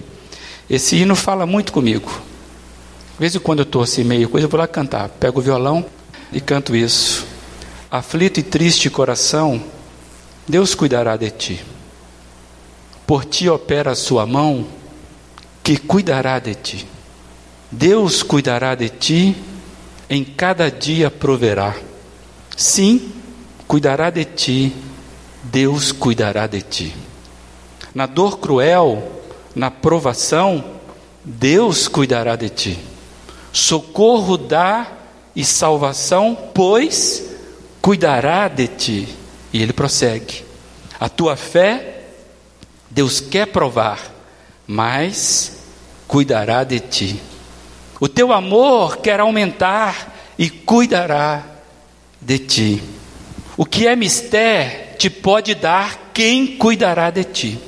Esse 0.68 0.96
hino 0.96 1.16
fala 1.16 1.46
muito 1.46 1.72
comigo. 1.72 2.10
De 3.14 3.20
vez 3.20 3.36
em 3.36 3.40
quando 3.40 3.60
eu 3.60 3.64
estou 3.64 3.84
assim 3.84 4.04
meio 4.04 4.28
coisa, 4.28 4.46
eu 4.48 4.50
vou 4.50 4.60
lá 4.60 4.68
cantar. 4.68 5.08
Pego 5.10 5.38
o 5.38 5.44
violão, 5.44 5.86
e 6.34 6.42
canto 6.42 6.76
isso. 6.76 7.28
Aflito 7.92 8.40
e 8.40 8.44
triste 8.44 8.90
coração, 8.90 9.64
Deus 10.48 10.74
cuidará 10.74 11.16
de 11.16 11.30
ti. 11.30 11.64
Por 13.06 13.24
ti 13.24 13.48
opera 13.48 13.92
a 13.92 13.96
sua 13.96 14.26
mão, 14.26 14.66
que 15.62 15.78
cuidará 15.78 16.40
de 16.40 16.56
ti. 16.56 16.91
Deus 17.72 18.22
cuidará 18.22 18.76
de 18.76 18.90
ti, 18.90 19.36
em 20.10 20.26
cada 20.26 20.70
dia 20.70 21.10
proverá. 21.10 21.74
Sim, 22.58 23.14
cuidará 23.66 24.10
de 24.10 24.26
ti, 24.26 24.76
Deus 25.42 25.94
cuidará 25.94 26.48
de 26.48 26.62
ti. 26.62 26.94
Na 27.96 28.06
dor 28.06 28.40
cruel, 28.40 29.22
na 29.56 29.72
provação, 29.72 30.64
Deus 31.24 31.88
cuidará 31.88 32.36
de 32.36 32.50
ti. 32.50 32.80
Socorro 33.54 34.38
dá 34.38 34.92
e 35.34 35.46
salvação, 35.46 36.38
pois 36.54 37.24
cuidará 37.82 38.50
de 38.50 38.68
ti. 38.68 39.08
E 39.54 39.62
ele 39.62 39.72
prossegue: 39.72 40.44
a 41.00 41.08
tua 41.08 41.38
fé, 41.38 42.04
Deus 42.90 43.22
quer 43.22 43.48
provar, 43.48 44.14
mas 44.68 45.64
cuidará 46.06 46.66
de 46.66 46.80
ti. 46.82 47.31
O 48.02 48.10
teu 48.10 48.34
amor 48.34 48.98
quer 48.98 49.20
aumentar 49.20 50.34
e 50.36 50.50
cuidará 50.50 51.44
de 52.20 52.40
ti. 52.40 52.84
O 53.56 53.64
que 53.64 53.86
é 53.86 53.96
mistério 53.96 54.98
te 54.98 55.08
pode 55.08 55.54
dar 55.54 56.10
quem 56.12 56.58
cuidará 56.58 57.12
de 57.12 57.24
ti. 57.24 57.60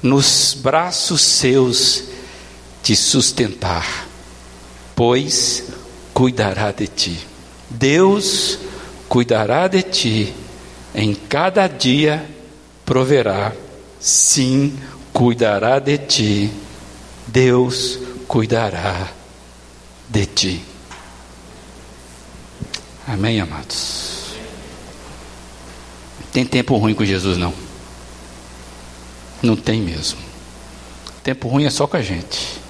Nos 0.00 0.54
braços 0.54 1.20
seus 1.20 2.04
te 2.80 2.94
sustentar, 2.94 4.06
pois 4.94 5.64
cuidará 6.14 6.70
de 6.70 6.86
ti. 6.86 7.18
Deus 7.68 8.56
cuidará 9.08 9.66
de 9.66 9.82
ti, 9.82 10.32
em 10.94 11.12
cada 11.12 11.66
dia 11.66 12.24
proverá, 12.86 13.52
sim, 13.98 14.78
cuidará 15.12 15.80
de 15.80 15.98
ti. 15.98 16.50
Deus 17.26 17.98
cuidará 18.28 19.19
de 20.10 20.26
ti. 20.26 20.64
Amém, 23.08 23.40
amados? 23.40 24.34
Tem 26.30 26.44
tempo 26.44 26.76
ruim 26.76 26.94
com 26.94 27.04
Jesus, 27.04 27.38
não. 27.38 27.54
Não 29.42 29.56
tem 29.56 29.80
mesmo. 29.80 30.18
Tempo 31.24 31.48
ruim 31.48 31.64
é 31.64 31.70
só 31.70 31.86
com 31.86 31.96
a 31.96 32.02
gente. 32.02 32.60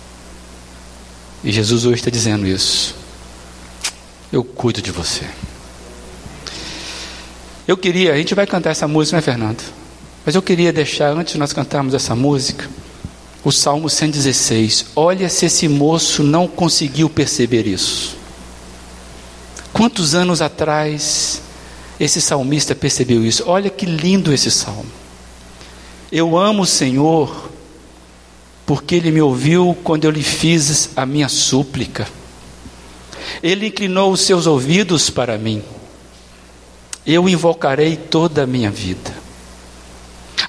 E 1.42 1.50
Jesus 1.50 1.84
hoje 1.84 1.96
está 1.96 2.10
dizendo 2.10 2.46
isso 2.46 3.00
eu 4.32 4.44
cuido 4.44 4.80
de 4.80 4.90
você. 4.90 5.24
Eu 7.66 7.76
queria, 7.76 8.12
a 8.12 8.16
gente 8.16 8.34
vai 8.34 8.46
cantar 8.46 8.70
essa 8.70 8.86
música, 8.86 9.16
né, 9.16 9.22
Fernando? 9.22 9.62
Mas 10.24 10.34
eu 10.34 10.42
queria 10.42 10.72
deixar, 10.72 11.10
antes 11.10 11.32
de 11.32 11.38
nós 11.38 11.52
cantarmos 11.52 11.94
essa 11.94 12.14
música, 12.14 12.68
o 13.44 13.50
Salmo 13.50 13.88
116. 13.88 14.86
Olha 14.94 15.28
se 15.28 15.46
esse 15.46 15.68
moço 15.68 16.22
não 16.22 16.46
conseguiu 16.46 17.08
perceber 17.08 17.66
isso. 17.66 18.16
Quantos 19.72 20.14
anos 20.14 20.42
atrás 20.42 21.40
esse 21.98 22.20
salmista 22.20 22.74
percebeu 22.74 23.24
isso? 23.24 23.44
Olha 23.46 23.70
que 23.70 23.86
lindo 23.86 24.32
esse 24.32 24.50
salmo. 24.50 24.86
Eu 26.12 26.36
amo 26.36 26.62
o 26.62 26.66
Senhor, 26.66 27.50
porque 28.66 28.96
Ele 28.96 29.12
me 29.12 29.22
ouviu 29.22 29.76
quando 29.84 30.04
eu 30.04 30.10
lhe 30.10 30.22
fiz 30.22 30.90
a 30.96 31.06
minha 31.06 31.28
súplica. 31.28 32.08
Ele 33.42 33.68
inclinou 33.68 34.12
os 34.12 34.20
seus 34.22 34.46
ouvidos 34.46 35.08
para 35.08 35.38
mim. 35.38 35.62
Eu 37.06 37.28
invocarei 37.28 37.96
toda 37.96 38.42
a 38.42 38.46
minha 38.46 38.70
vida. 38.70 39.19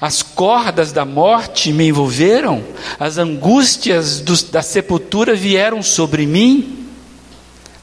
As 0.02 0.20
cordas 0.20 0.90
da 0.90 1.04
morte 1.04 1.72
me 1.72 1.86
envolveram, 1.86 2.64
as 2.98 3.18
angústias 3.18 4.18
do, 4.18 4.36
da 4.46 4.60
sepultura 4.60 5.32
vieram 5.32 5.80
sobre 5.80 6.26
mim, 6.26 6.88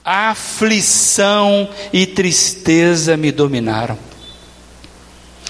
aflição 0.03 1.69
e 1.93 2.05
tristeza 2.05 3.15
me 3.15 3.31
dominaram. 3.31 3.97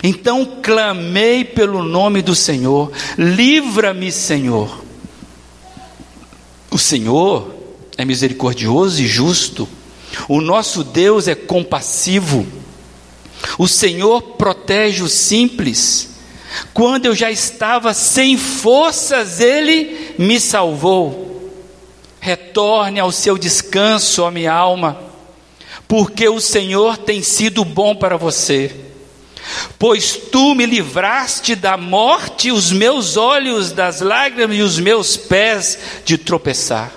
Então 0.03 0.45
clamei 0.61 1.43
pelo 1.43 1.81
nome 1.81 2.21
do 2.21 2.35
Senhor, 2.35 2.91
livra-me, 3.17 4.11
Senhor. 4.11 4.85
O 6.69 6.77
Senhor 6.77 7.51
é 7.97 8.05
misericordioso 8.05 9.01
e 9.01 9.07
justo. 9.07 9.67
O 10.27 10.39
nosso 10.39 10.83
Deus 10.83 11.27
é 11.27 11.33
compassivo. 11.33 12.45
O 13.57 13.67
Senhor 13.67 14.21
protege 14.21 15.01
os 15.01 15.13
simples, 15.13 16.18
Quando 16.73 17.05
eu 17.05 17.15
já 17.15 17.29
estava 17.31 17.93
sem 17.93 18.37
forças, 18.37 19.39
Ele 19.39 20.15
me 20.17 20.39
salvou. 20.39 21.27
Retorne 22.19 22.99
ao 22.99 23.11
seu 23.11 23.37
descanso, 23.37 24.23
ó 24.23 24.31
minha 24.31 24.51
alma, 24.51 24.99
porque 25.87 26.27
o 26.27 26.41
Senhor 26.41 26.97
tem 26.97 27.21
sido 27.21 27.63
bom 27.63 27.95
para 27.95 28.17
você. 28.17 28.75
Pois 29.77 30.17
tu 30.31 30.53
me 30.53 30.65
livraste 30.65 31.55
da 31.55 31.77
morte, 31.77 32.51
os 32.51 32.71
meus 32.71 33.15
olhos 33.15 33.71
das 33.71 34.01
lágrimas 34.01 34.57
e 34.57 34.61
os 34.61 34.77
meus 34.77 35.15
pés 35.15 35.79
de 36.03 36.17
tropeçar, 36.17 36.91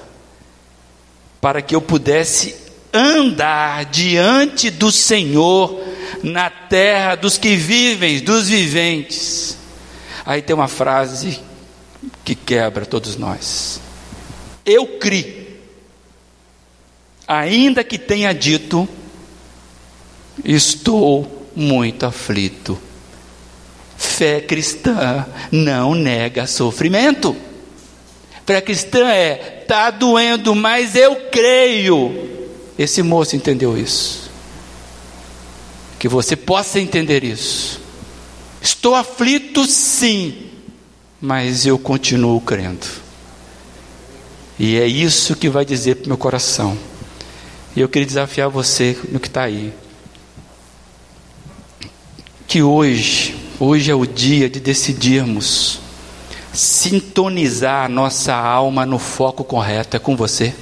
para 1.40 1.62
que 1.62 1.74
eu 1.74 1.80
pudesse 1.80 2.57
andar 2.92 3.84
diante 3.86 4.70
do 4.70 4.90
Senhor 4.90 5.80
na 6.22 6.48
terra 6.48 7.14
dos 7.14 7.36
que 7.36 7.56
vivem, 7.56 8.20
dos 8.20 8.48
viventes. 8.48 9.56
Aí 10.24 10.40
tem 10.40 10.54
uma 10.54 10.68
frase 10.68 11.40
que 12.24 12.34
quebra 12.34 12.86
todos 12.86 13.16
nós. 13.16 13.80
Eu 14.64 14.86
criei, 14.98 15.60
ainda 17.26 17.82
que 17.82 17.98
tenha 17.98 18.32
dito, 18.32 18.88
estou 20.44 21.48
muito 21.54 22.06
aflito. 22.06 22.78
Fé 23.96 24.40
cristã 24.40 25.26
não 25.50 25.94
nega 25.94 26.46
sofrimento. 26.46 27.36
Fé 28.44 28.60
cristã 28.60 29.08
é, 29.08 29.60
está 29.62 29.90
doendo, 29.90 30.54
mas 30.54 30.96
eu 30.96 31.16
creio. 31.30 32.30
Esse 32.78 33.02
moço 33.02 33.36
entendeu 33.36 33.76
isso. 33.78 34.21
Que 36.03 36.09
você 36.09 36.34
possa 36.34 36.80
entender 36.80 37.22
isso. 37.22 37.80
Estou 38.61 38.96
aflito, 38.96 39.64
sim, 39.64 40.50
mas 41.20 41.64
eu 41.64 41.78
continuo 41.78 42.40
crendo. 42.40 42.84
E 44.59 44.76
é 44.78 44.84
isso 44.84 45.36
que 45.36 45.48
vai 45.48 45.64
dizer 45.64 45.94
para 45.94 46.07
o 46.07 46.09
meu 46.09 46.16
coração. 46.16 46.76
E 47.76 47.80
eu 47.80 47.88
queria 47.88 48.05
desafiar 48.05 48.48
você 48.48 48.98
no 49.12 49.20
que 49.20 49.28
está 49.28 49.44
aí. 49.44 49.72
Que 52.48 52.64
hoje, 52.64 53.36
hoje 53.61 53.88
é 53.88 53.94
o 53.94 54.05
dia 54.05 54.50
de 54.50 54.59
decidirmos 54.59 55.78
sintonizar 56.53 57.84
a 57.84 57.88
nossa 57.88 58.34
alma 58.34 58.84
no 58.84 58.98
foco 58.98 59.44
correto. 59.44 59.96
É 59.96 60.00
com 60.00 60.16
você 60.16 60.53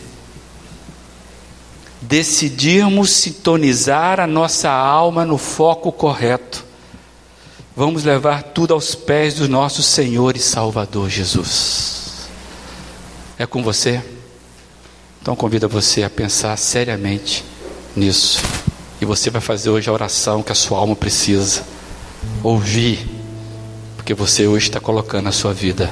decidirmos 2.00 3.10
sintonizar 3.10 4.20
a 4.20 4.26
nossa 4.26 4.70
alma 4.70 5.24
no 5.24 5.36
foco 5.36 5.92
correto, 5.92 6.64
vamos 7.76 8.04
levar 8.04 8.42
tudo 8.42 8.74
aos 8.74 8.94
pés 8.94 9.34
do 9.34 9.48
nosso 9.48 9.82
Senhor 9.82 10.36
e 10.36 10.40
Salvador 10.40 11.08
Jesus. 11.10 12.28
É 13.38 13.46
com 13.46 13.62
você? 13.62 14.02
Então 15.20 15.36
convido 15.36 15.68
você 15.68 16.02
a 16.02 16.10
pensar 16.10 16.56
seriamente 16.56 17.44
nisso. 17.94 18.40
E 19.00 19.04
você 19.04 19.30
vai 19.30 19.40
fazer 19.40 19.70
hoje 19.70 19.88
a 19.88 19.92
oração 19.92 20.42
que 20.42 20.52
a 20.52 20.54
sua 20.54 20.78
alma 20.78 20.94
precisa 20.94 21.62
ouvir, 22.42 23.06
porque 23.96 24.12
você 24.12 24.46
hoje 24.46 24.68
está 24.68 24.80
colocando 24.80 25.28
a 25.28 25.32
sua 25.32 25.52
vida 25.52 25.90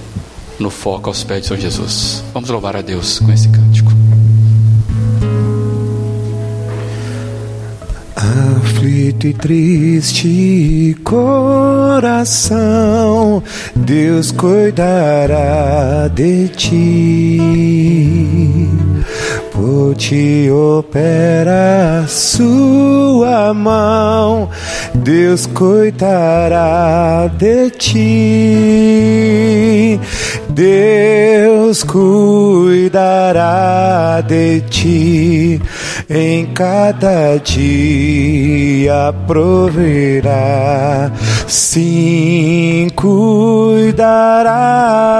no 0.58 0.70
foco 0.70 1.08
aos 1.08 1.24
pés 1.24 1.42
de 1.42 1.48
Senhor 1.48 1.60
Jesus. 1.60 2.22
Vamos 2.34 2.50
louvar 2.50 2.76
a 2.76 2.82
Deus 2.82 3.18
com 3.18 3.32
esse 3.32 3.48
cântico. 3.48 3.97
Aflito 8.28 9.26
e 9.26 9.32
triste 9.32 10.94
coração, 11.02 12.22
Deus 13.74 14.30
cuidará 14.30 16.10
de 16.12 16.48
ti. 16.48 17.40
Por 19.50 19.94
ti 19.94 20.50
opera 20.50 22.04
sua 22.06 23.54
mão, 23.54 24.50
Deus 24.94 25.46
cuidará 25.46 27.30
de 27.38 27.70
ti. 27.70 29.08
Deus 30.50 31.82
cuidará 31.82 32.92
de 34.26 34.60
ti 34.68 35.62
em 36.08 36.46
cada 36.46 37.36
dia 37.38 39.12
proverá, 39.26 41.10
sim, 41.46 42.88
cuidará 42.94 44.46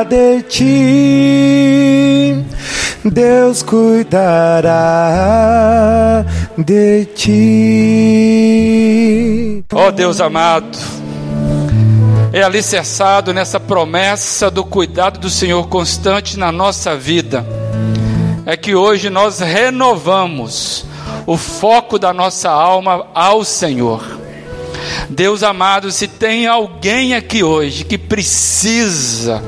de 0.09 0.41
ti. 0.43 2.45
Deus 3.05 3.63
cuidará 3.63 4.75
de 6.57 7.05
ti. 7.15 8.49
Ó 9.73 9.89
oh, 9.89 9.93
Deus 9.93 10.21
amado, 10.21 10.77
é 12.33 12.43
alicerçado 12.43 13.33
nessa 13.33 13.61
promessa 13.61 14.51
do 14.51 14.65
cuidado 14.65 15.19
do 15.19 15.31
Senhor 15.31 15.69
constante 15.69 16.39
na 16.39 16.53
nossa 16.53 16.97
vida, 16.97 17.47
é 18.49 18.57
que 18.57 18.75
hoje 18.75 19.11
nós 19.11 19.41
renovamos 19.41 20.87
o 21.27 21.37
foco 21.37 21.99
da 21.99 22.15
nossa 22.15 22.49
alma 22.49 23.07
ao 23.15 23.45
Senhor. 23.45 24.03
Deus 25.11 25.43
amado, 25.43 25.93
se 25.93 26.09
tem 26.09 26.47
alguém 26.47 27.15
aqui 27.15 27.43
hoje 27.43 27.85
que 27.85 27.99
precisa 27.99 29.45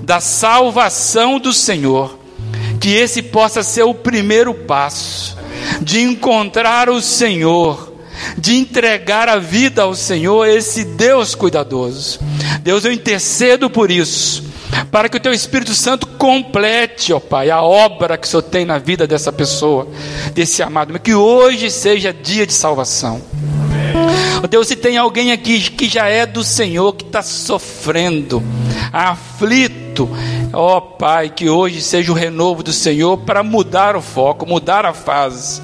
da 0.00 0.20
salvação 0.20 1.40
do 1.40 1.52
Senhor, 1.52 2.16
que 2.80 2.90
esse 2.90 3.20
possa 3.20 3.64
ser 3.64 3.82
o 3.82 3.92
primeiro 3.92 4.54
passo 4.54 5.36
de 5.82 6.00
encontrar 6.02 6.88
o 6.88 7.02
Senhor 7.02 7.96
de 8.38 8.56
entregar 8.56 9.28
a 9.28 9.38
vida 9.38 9.82
ao 9.82 9.94
Senhor, 9.94 10.46
esse 10.46 10.84
Deus 10.84 11.34
cuidadoso. 11.34 12.18
Deus, 12.62 12.84
eu 12.84 12.92
intercedo 12.92 13.68
por 13.68 13.90
isso, 13.90 14.42
para 14.90 15.08
que 15.08 15.16
o 15.16 15.20
Teu 15.20 15.32
Espírito 15.32 15.74
Santo 15.74 16.06
complete, 16.06 17.12
ó 17.12 17.20
Pai, 17.20 17.50
a 17.50 17.62
obra 17.62 18.16
que 18.16 18.26
o 18.26 18.30
Senhor 18.30 18.42
tem 18.42 18.64
na 18.64 18.78
vida 18.78 19.06
dessa 19.06 19.32
pessoa, 19.32 19.88
desse 20.32 20.62
amado, 20.62 20.98
que 20.98 21.14
hoje 21.14 21.70
seja 21.70 22.12
dia 22.12 22.46
de 22.46 22.52
salvação. 22.52 23.20
Ó 24.42 24.46
Deus, 24.46 24.68
se 24.68 24.76
tem 24.76 24.96
alguém 24.96 25.32
aqui 25.32 25.58
que 25.70 25.88
já 25.88 26.08
é 26.08 26.26
do 26.26 26.44
Senhor, 26.44 26.92
que 26.92 27.04
está 27.04 27.22
sofrendo, 27.22 28.42
aflito, 28.92 29.85
ó 30.52 30.80
Pai, 30.80 31.30
que 31.30 31.48
hoje 31.48 31.80
seja 31.80 32.12
o 32.12 32.14
renovo 32.14 32.62
do 32.62 32.72
Senhor 32.72 33.18
para 33.18 33.42
mudar 33.42 33.96
o 33.96 34.02
foco, 34.02 34.46
mudar 34.46 34.84
a 34.84 34.92
fase 34.92 35.62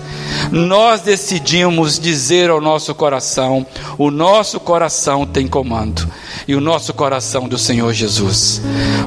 nós 0.51 1.01
decidimos 1.01 1.99
dizer 1.99 2.51
ao 2.51 2.61
nosso 2.61 2.95
coração: 2.95 3.67
o 3.99 4.11
nosso 4.11 4.59
coração 4.59 5.27
tem 5.27 5.47
comando, 5.47 6.09
e 6.47 6.55
o 6.55 6.61
nosso 6.61 6.93
coração 6.95 7.49
do 7.49 7.59
Senhor 7.59 7.93
Jesus. 7.93 8.61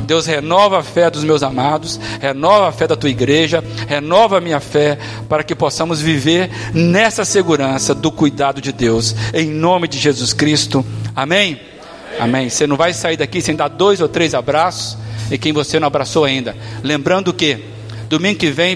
Deus 0.06 0.26
renova 0.26 0.80
a 0.80 0.84
fé 0.84 1.10
dos 1.10 1.24
meus 1.24 1.44
amados, 1.44 2.00
renova 2.20 2.70
a 2.70 2.72
fé 2.72 2.88
da 2.88 2.96
tua 2.96 3.10
igreja, 3.10 3.64
renova 3.88 4.38
a 4.38 4.42
minha 4.42 4.60
fé, 4.60 4.98
para 5.28 5.44
que 5.44 5.56
possamos 5.56 6.02
viver 6.02 6.50
nessa 6.74 7.26
segurança 7.26 7.94
do 7.94 8.12
cuidado 8.12 8.62
de 8.62 8.72
Deus, 8.72 9.16
em 9.34 9.50
nome 9.50 9.88
de 9.88 9.98
Jesus 9.98 10.34
Cristo. 10.34 10.86
Amém? 11.16 11.60
Amém. 12.20 12.20
Amém. 12.20 12.50
Você 12.50 12.66
não 12.66 12.78
vai 12.78 12.94
sair 12.94 13.18
daqui 13.18 13.42
sem 13.42 13.56
dar 13.56 13.68
dois 13.68 14.00
ou 14.00 14.08
três 14.08 14.34
abraços, 14.34 14.98
e 15.30 15.38
quem 15.38 15.54
você 15.54 15.80
não 15.80 15.88
abraçou 15.88 16.24
ainda. 16.24 16.56
Lembrando 16.84 17.34
que 17.34 17.60
domingo 18.10 18.40
que 18.40 18.50
vem 18.50 18.74